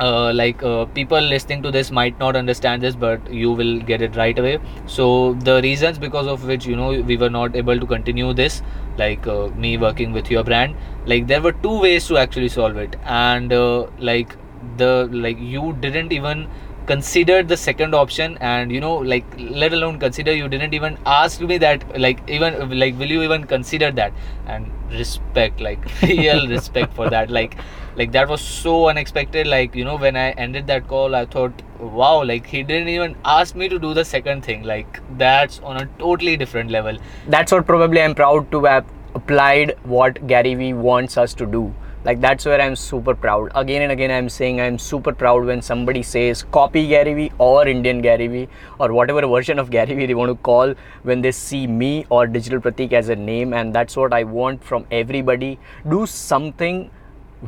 [0.00, 4.02] uh, like uh, people listening to this might not understand this but you will get
[4.02, 4.58] it right away.
[4.86, 8.62] So the reasons because of which you know we were not able to continue this
[8.98, 10.76] like uh, me working with your brand
[11.06, 12.96] like there were two ways to actually solve it.
[13.04, 14.36] And uh, like
[14.76, 16.48] the like you didn't even
[16.86, 18.36] consider the second option.
[18.40, 22.78] And you know like let alone consider you didn't even ask me that like even
[22.78, 24.12] like will you even consider that?
[24.46, 27.30] And respect like real respect for that.
[27.30, 27.56] Like
[27.96, 31.62] like that was so unexpected like you know when i ended that call i thought
[31.80, 35.76] wow like he didn't even ask me to do the second thing like that's on
[35.76, 36.96] a totally different level
[37.28, 38.84] that's what probably I'm proud to have
[39.14, 41.74] applied what Gary Vee wants us to do.
[42.04, 43.50] Like that's where I'm super proud.
[43.54, 47.66] Again and again, I'm saying I'm super proud when somebody says copy Gary Vee or
[47.66, 51.32] Indian Gary Vee or whatever version of Gary Vee they want to call when they
[51.32, 53.54] see me or Digital Pratik as a name.
[53.54, 55.58] And that's what I want from everybody.
[55.88, 56.90] Do something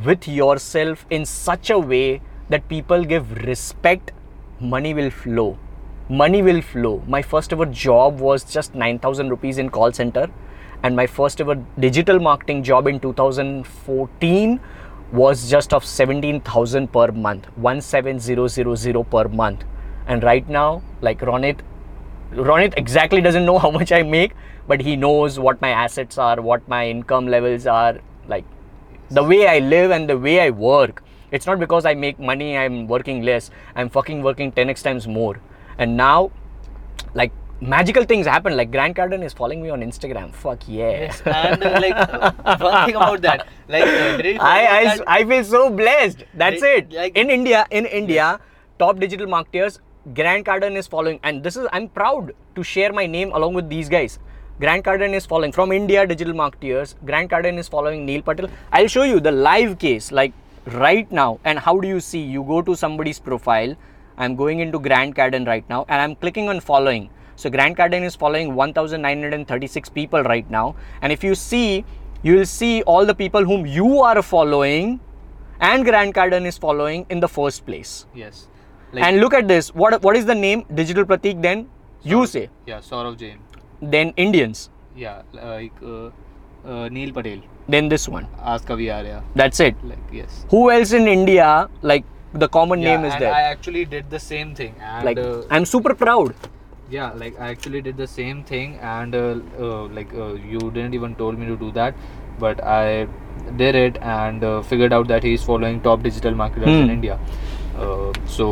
[0.05, 4.11] with yourself in such a way that people give respect,
[4.59, 5.57] money will flow
[6.09, 7.03] money will flow.
[7.05, 10.29] My first ever job was just 9000 rupees in call center
[10.83, 14.59] and my first ever digital marketing job in 2014
[15.11, 19.63] was just of 17000 per month 17000 per month
[20.05, 21.59] and right now like Ronit
[22.33, 24.33] Ronit exactly doesn't know how much I make
[24.67, 28.45] but he knows what my assets are what my income levels are like
[29.11, 32.57] the way i live and the way i work it's not because i make money
[32.57, 35.39] i'm working less i'm fucking working 10x times more
[35.77, 36.31] and now
[37.13, 41.21] like magical things happen like Grant cardone is following me on instagram fuck yeah Yes,
[41.25, 45.19] and like uh, one thing about that, like uh, did you follow I, I?
[45.19, 46.23] I feel so blessed.
[46.35, 46.91] That's it.
[46.91, 48.39] like- in India, in India,
[48.77, 49.79] top digital marketers,
[50.13, 53.69] Grant Cardone is following, and this is I'm proud to share my name along with
[53.69, 54.19] these guys.
[54.59, 56.95] Grant Cardone is following from India digital marketeers.
[57.05, 58.49] Grant Cardone is following Neil Patel.
[58.71, 60.33] I'll show you the live case, like
[60.73, 61.39] right now.
[61.43, 62.19] And how do you see?
[62.19, 63.75] You go to somebody's profile.
[64.17, 67.11] I'm going into Grant Cardone right now, and I'm clicking on following.
[67.35, 71.85] So Grant Cardone is following 1,936 people right now, and if you see,
[72.23, 74.99] you will see all the people whom you are following
[75.59, 78.07] and Grant Cardone is following in the first place.
[78.15, 78.47] Yes.
[78.91, 79.73] Like, and look at this.
[79.75, 80.65] What what is the name?
[80.73, 81.41] Digital Pratik.
[81.41, 81.69] Then
[82.01, 82.49] you say.
[82.65, 83.37] Yeah, Sorav Jain.
[83.81, 84.69] Then Indians.
[84.95, 86.09] Yeah, like uh,
[86.65, 87.39] uh, Neil Patel.
[87.69, 88.27] Then this one.
[88.41, 89.23] Ask Kavi Arya.
[89.35, 89.75] That's it.
[89.83, 90.45] Like yes.
[90.49, 91.69] Who else in India?
[91.81, 93.33] Like the common Yeah, name is there.
[93.33, 94.73] I actually did the same thing.
[94.81, 96.33] And like uh, I'm super proud.
[96.89, 100.93] yeah, like I actually did the same thing, and uh, uh, like uh, you didn't
[100.93, 101.93] even told me to do that,
[102.39, 103.07] but I
[103.61, 106.93] did it and uh, figured out that he's following top digital marketers in Hmm.
[106.97, 107.19] India.
[107.77, 108.47] Uh, so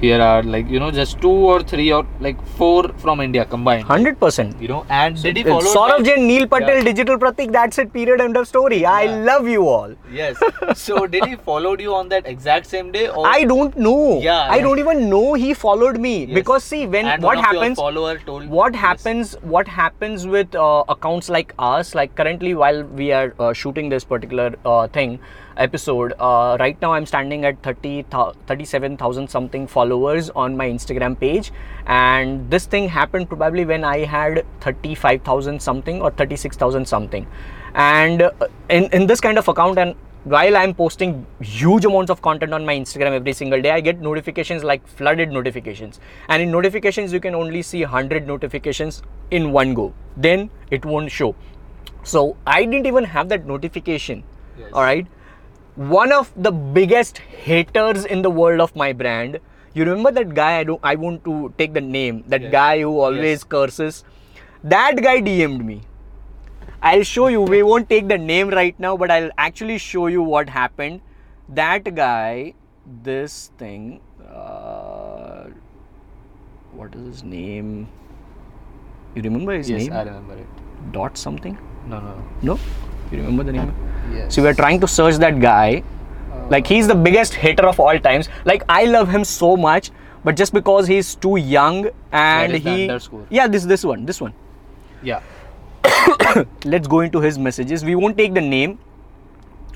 [0.00, 3.84] here are like you know just two or three or like four from India combined.
[3.84, 4.60] Hundred percent.
[4.60, 5.72] You know, and did he follow?
[5.76, 6.84] Sorav Jain, Neil Patel, Yeah.
[6.84, 7.52] Digital Pratik.
[7.52, 7.92] That's it.
[7.92, 8.20] Period.
[8.20, 8.84] End of story.
[8.84, 9.16] I Yeah.
[9.30, 9.94] love you all.
[10.12, 10.36] Yes.
[10.74, 13.08] So did he followed you on that exact same day?
[13.08, 14.20] Or I don't know.
[14.20, 16.34] Yeah, I don't even know he followed me Yes.
[16.34, 18.80] because see when and what one of your happens follower told what yes.
[18.82, 23.88] happens what happens with uh, accounts like us like currently while we are uh, shooting
[23.88, 25.18] this particular uh, thing
[25.56, 28.04] episode uh, right now i'm standing at 30
[28.46, 31.52] 37000 something followers on my instagram page
[31.86, 37.26] and this thing happened probably when i had 35000 something or 36000 something
[37.74, 38.30] and uh,
[38.70, 39.94] in, in this kind of account and
[40.26, 44.00] while I'm posting huge amounts of content on my Instagram every single day, I get
[44.00, 46.00] notifications like flooded notifications.
[46.28, 49.94] And in notifications, you can only see 100 notifications in one go.
[50.16, 51.36] Then it won't show.
[52.02, 54.24] So I didn't even have that notification.
[54.58, 54.70] Yes.
[54.72, 55.06] All right.
[55.76, 59.38] One of the biggest haters in the world of my brand.
[59.76, 60.52] You remember that guy?
[60.58, 60.80] I don't.
[60.90, 62.20] I want to take the name.
[62.34, 62.52] That Yes.
[62.52, 63.42] guy who always Yes.
[63.54, 63.98] curses.
[64.74, 65.76] That guy DM'd me.
[66.90, 67.42] I'll show you.
[67.54, 71.02] We won't take the name right now, but I'll actually show you what happened.
[71.60, 72.54] That guy,
[73.08, 73.84] this thing,
[74.42, 75.44] uh,
[76.80, 77.74] what is his name?
[79.18, 79.98] You remember his Yes, name?
[80.00, 80.64] I remember it.
[80.96, 81.58] Dot something?
[81.92, 82.24] No, no, no.
[82.52, 82.58] No?
[83.10, 83.74] You remember the name?
[84.16, 84.34] Yes.
[84.38, 85.82] So we are trying to search that guy.
[86.48, 88.28] Like he's the biggest hater of all times.
[88.44, 89.90] Like I love him so much,
[90.24, 92.88] but just because he's too young and he
[93.30, 94.34] yeah this this one this one.
[95.02, 95.20] Yeah.
[96.64, 97.84] let's go into his messages.
[97.84, 98.78] We won't take the name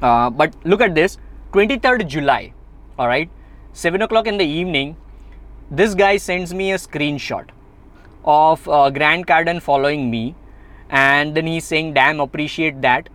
[0.02, 1.18] uh, but look at this.
[1.52, 2.52] 23rd july
[2.98, 3.28] all right?
[3.72, 4.96] 7 o'clock in the evening
[5.70, 7.48] this guy sends me a screenshot
[8.24, 10.34] of uh, grant cardone following me
[10.90, 13.08] and then he's saying damn appreciate that.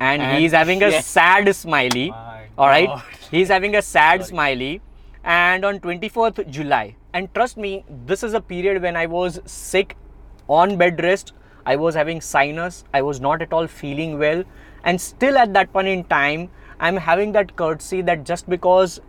[0.00, 2.10] And, And he's having a sad smiley.
[2.10, 2.27] My
[2.58, 2.88] all right?
[2.88, 3.04] Oh, God.
[3.30, 4.28] he's having a sad Sorry.
[4.28, 4.80] smiley.
[5.24, 9.96] And on 24th july and trust me this is a period when i was sick
[10.48, 11.32] on bed rest.
[11.66, 12.84] I was having sinus.
[12.94, 14.42] I was not at all feeling well.
[14.84, 16.48] And still at that point in time
[16.80, 19.00] i'm having that courtesy that just because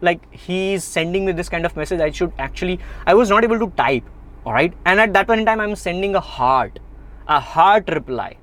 [0.00, 3.58] like he's sending me this kind of message i should actually i was not able
[3.58, 4.04] to type.
[4.44, 4.72] All right?
[4.86, 6.78] And at that point in time i'm sending a heart
[7.28, 8.36] a heart reply.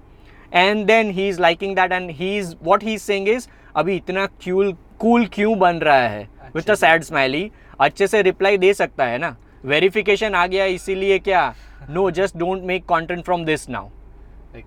[0.51, 3.47] And then he's liking that and he's what he's saying is
[3.78, 6.28] अभी इतना Kiul cool क्यों बन रहा है?
[6.55, 7.49] With a sad smiley
[7.80, 9.36] अच्छे से reply दे सकता है ना?
[9.65, 11.53] वेरिफिकेशन आ गया इसीलिए क्या?
[11.89, 13.89] No just don't make content from this now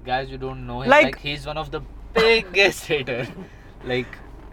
[0.07, 1.77] guys you don't know like he is one of the
[2.19, 3.27] biggest hater
[3.87, 4.07] like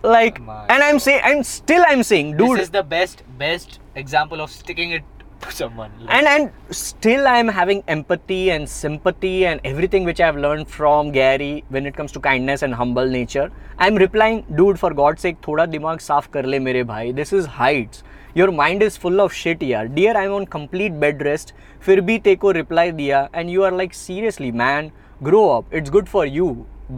[0.05, 0.35] like
[0.71, 3.79] and I am say I still I am saying dude this is the best best
[3.97, 5.03] example of sticking it
[5.42, 5.90] to someone.
[6.00, 11.10] Like, and and still i'm having empathy and sympathy and everything which i've learned from
[11.12, 15.40] gary when it comes to kindness and humble nature i'm replying dude for god's sake
[15.46, 18.04] thoda dimag saaf kar le mere bhai this is heights
[18.34, 21.54] your mind is full of shit yaar dear i'm on complete bed rest
[21.86, 24.92] फिर भी तेको reply दिया and you are like seriously man
[25.28, 26.50] grow up it's good for you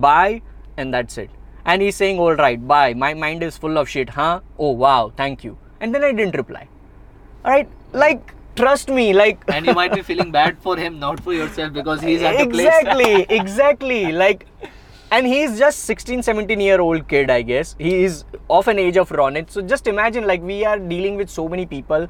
[0.05, 0.43] bye
[0.77, 1.31] and that's it
[1.65, 5.01] and he's saying all right bye my mind is full of shit huh oh wow
[5.23, 6.69] thank you and then i didn't reply
[7.45, 11.20] all right like trust me like and you might be feeling bad for him, not
[11.22, 12.68] for yourself, because he's at the place.
[12.68, 14.46] exactly exactly like
[15.12, 17.76] and he's just 16 17 year old kid i guess.
[17.80, 19.50] He is of an age of ronit.
[19.50, 22.08] So just imagine like we are dealing with so many people.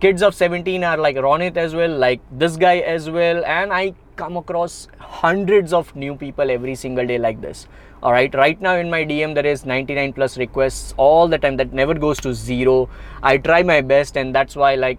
[0.00, 3.44] Kids of 17 are like ronit as well like this guy as well.
[3.44, 7.66] And i come across hundreds of new people every single day like this.
[8.02, 11.56] All right right now in my dm there is 99 plus requests all the time
[11.58, 12.88] that never goes to zero.
[13.22, 14.98] I try my best and that's why like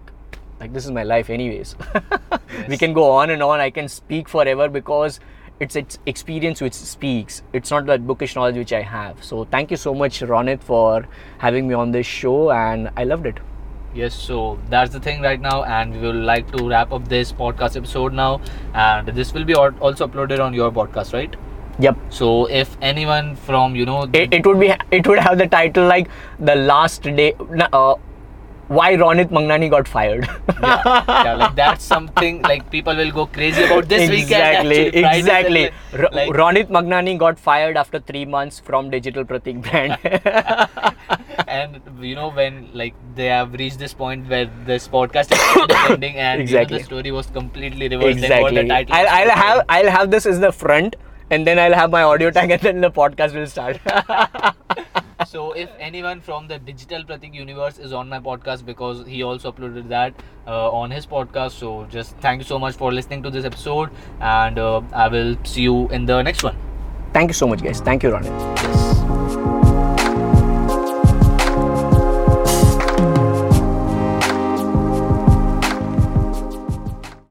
[0.60, 1.76] like this is my life anyways.
[2.68, 3.60] We can go on and on.
[3.60, 5.20] I can speak forever because
[5.60, 7.42] it's it's experience which speaks.
[7.52, 9.24] It's not that bookish knowledge which i have.
[9.24, 13.26] So thank you so much ronit for having me on this show and i loved
[13.26, 13.38] it.
[13.94, 17.30] Yes, so that's the thing right now, and we will like to wrap up this
[17.32, 18.40] podcast episode now,
[18.74, 21.36] and this will be also uploaded on your podcast, right?
[21.78, 21.96] yep.
[22.08, 25.86] So if anyone from you know it, it would be it would have the title
[25.86, 27.34] like the last day
[27.72, 27.94] uh,
[28.68, 30.28] why ronit mangnani got fired?
[30.62, 34.22] Yeah, yeah, like that's something like people will go crazy about this weekend.
[34.32, 35.70] exactly actually, Friday, exactly.
[35.92, 39.98] R- Like- ronit mangnani got fired after three months from digital pratik brand.
[41.48, 45.40] And you know when like they have reached this point where this podcast is
[45.90, 48.70] ending and you know, the story was completely reversed exactly.
[48.70, 50.96] I'll, I'll have i'll have this as the front
[51.30, 53.78] and then i'll have my audio tag and then the podcast will start
[55.24, 59.52] so if anyone from the digital pratik universe is on my podcast because he also
[59.52, 60.14] uploaded that
[60.46, 63.90] uh, on his podcast so just thank you so much for listening to this episode
[64.20, 66.56] and uh, i will see you in the next one.
[67.12, 67.80] Thank you so much guys.
[67.80, 69.63] Thank you ronit yes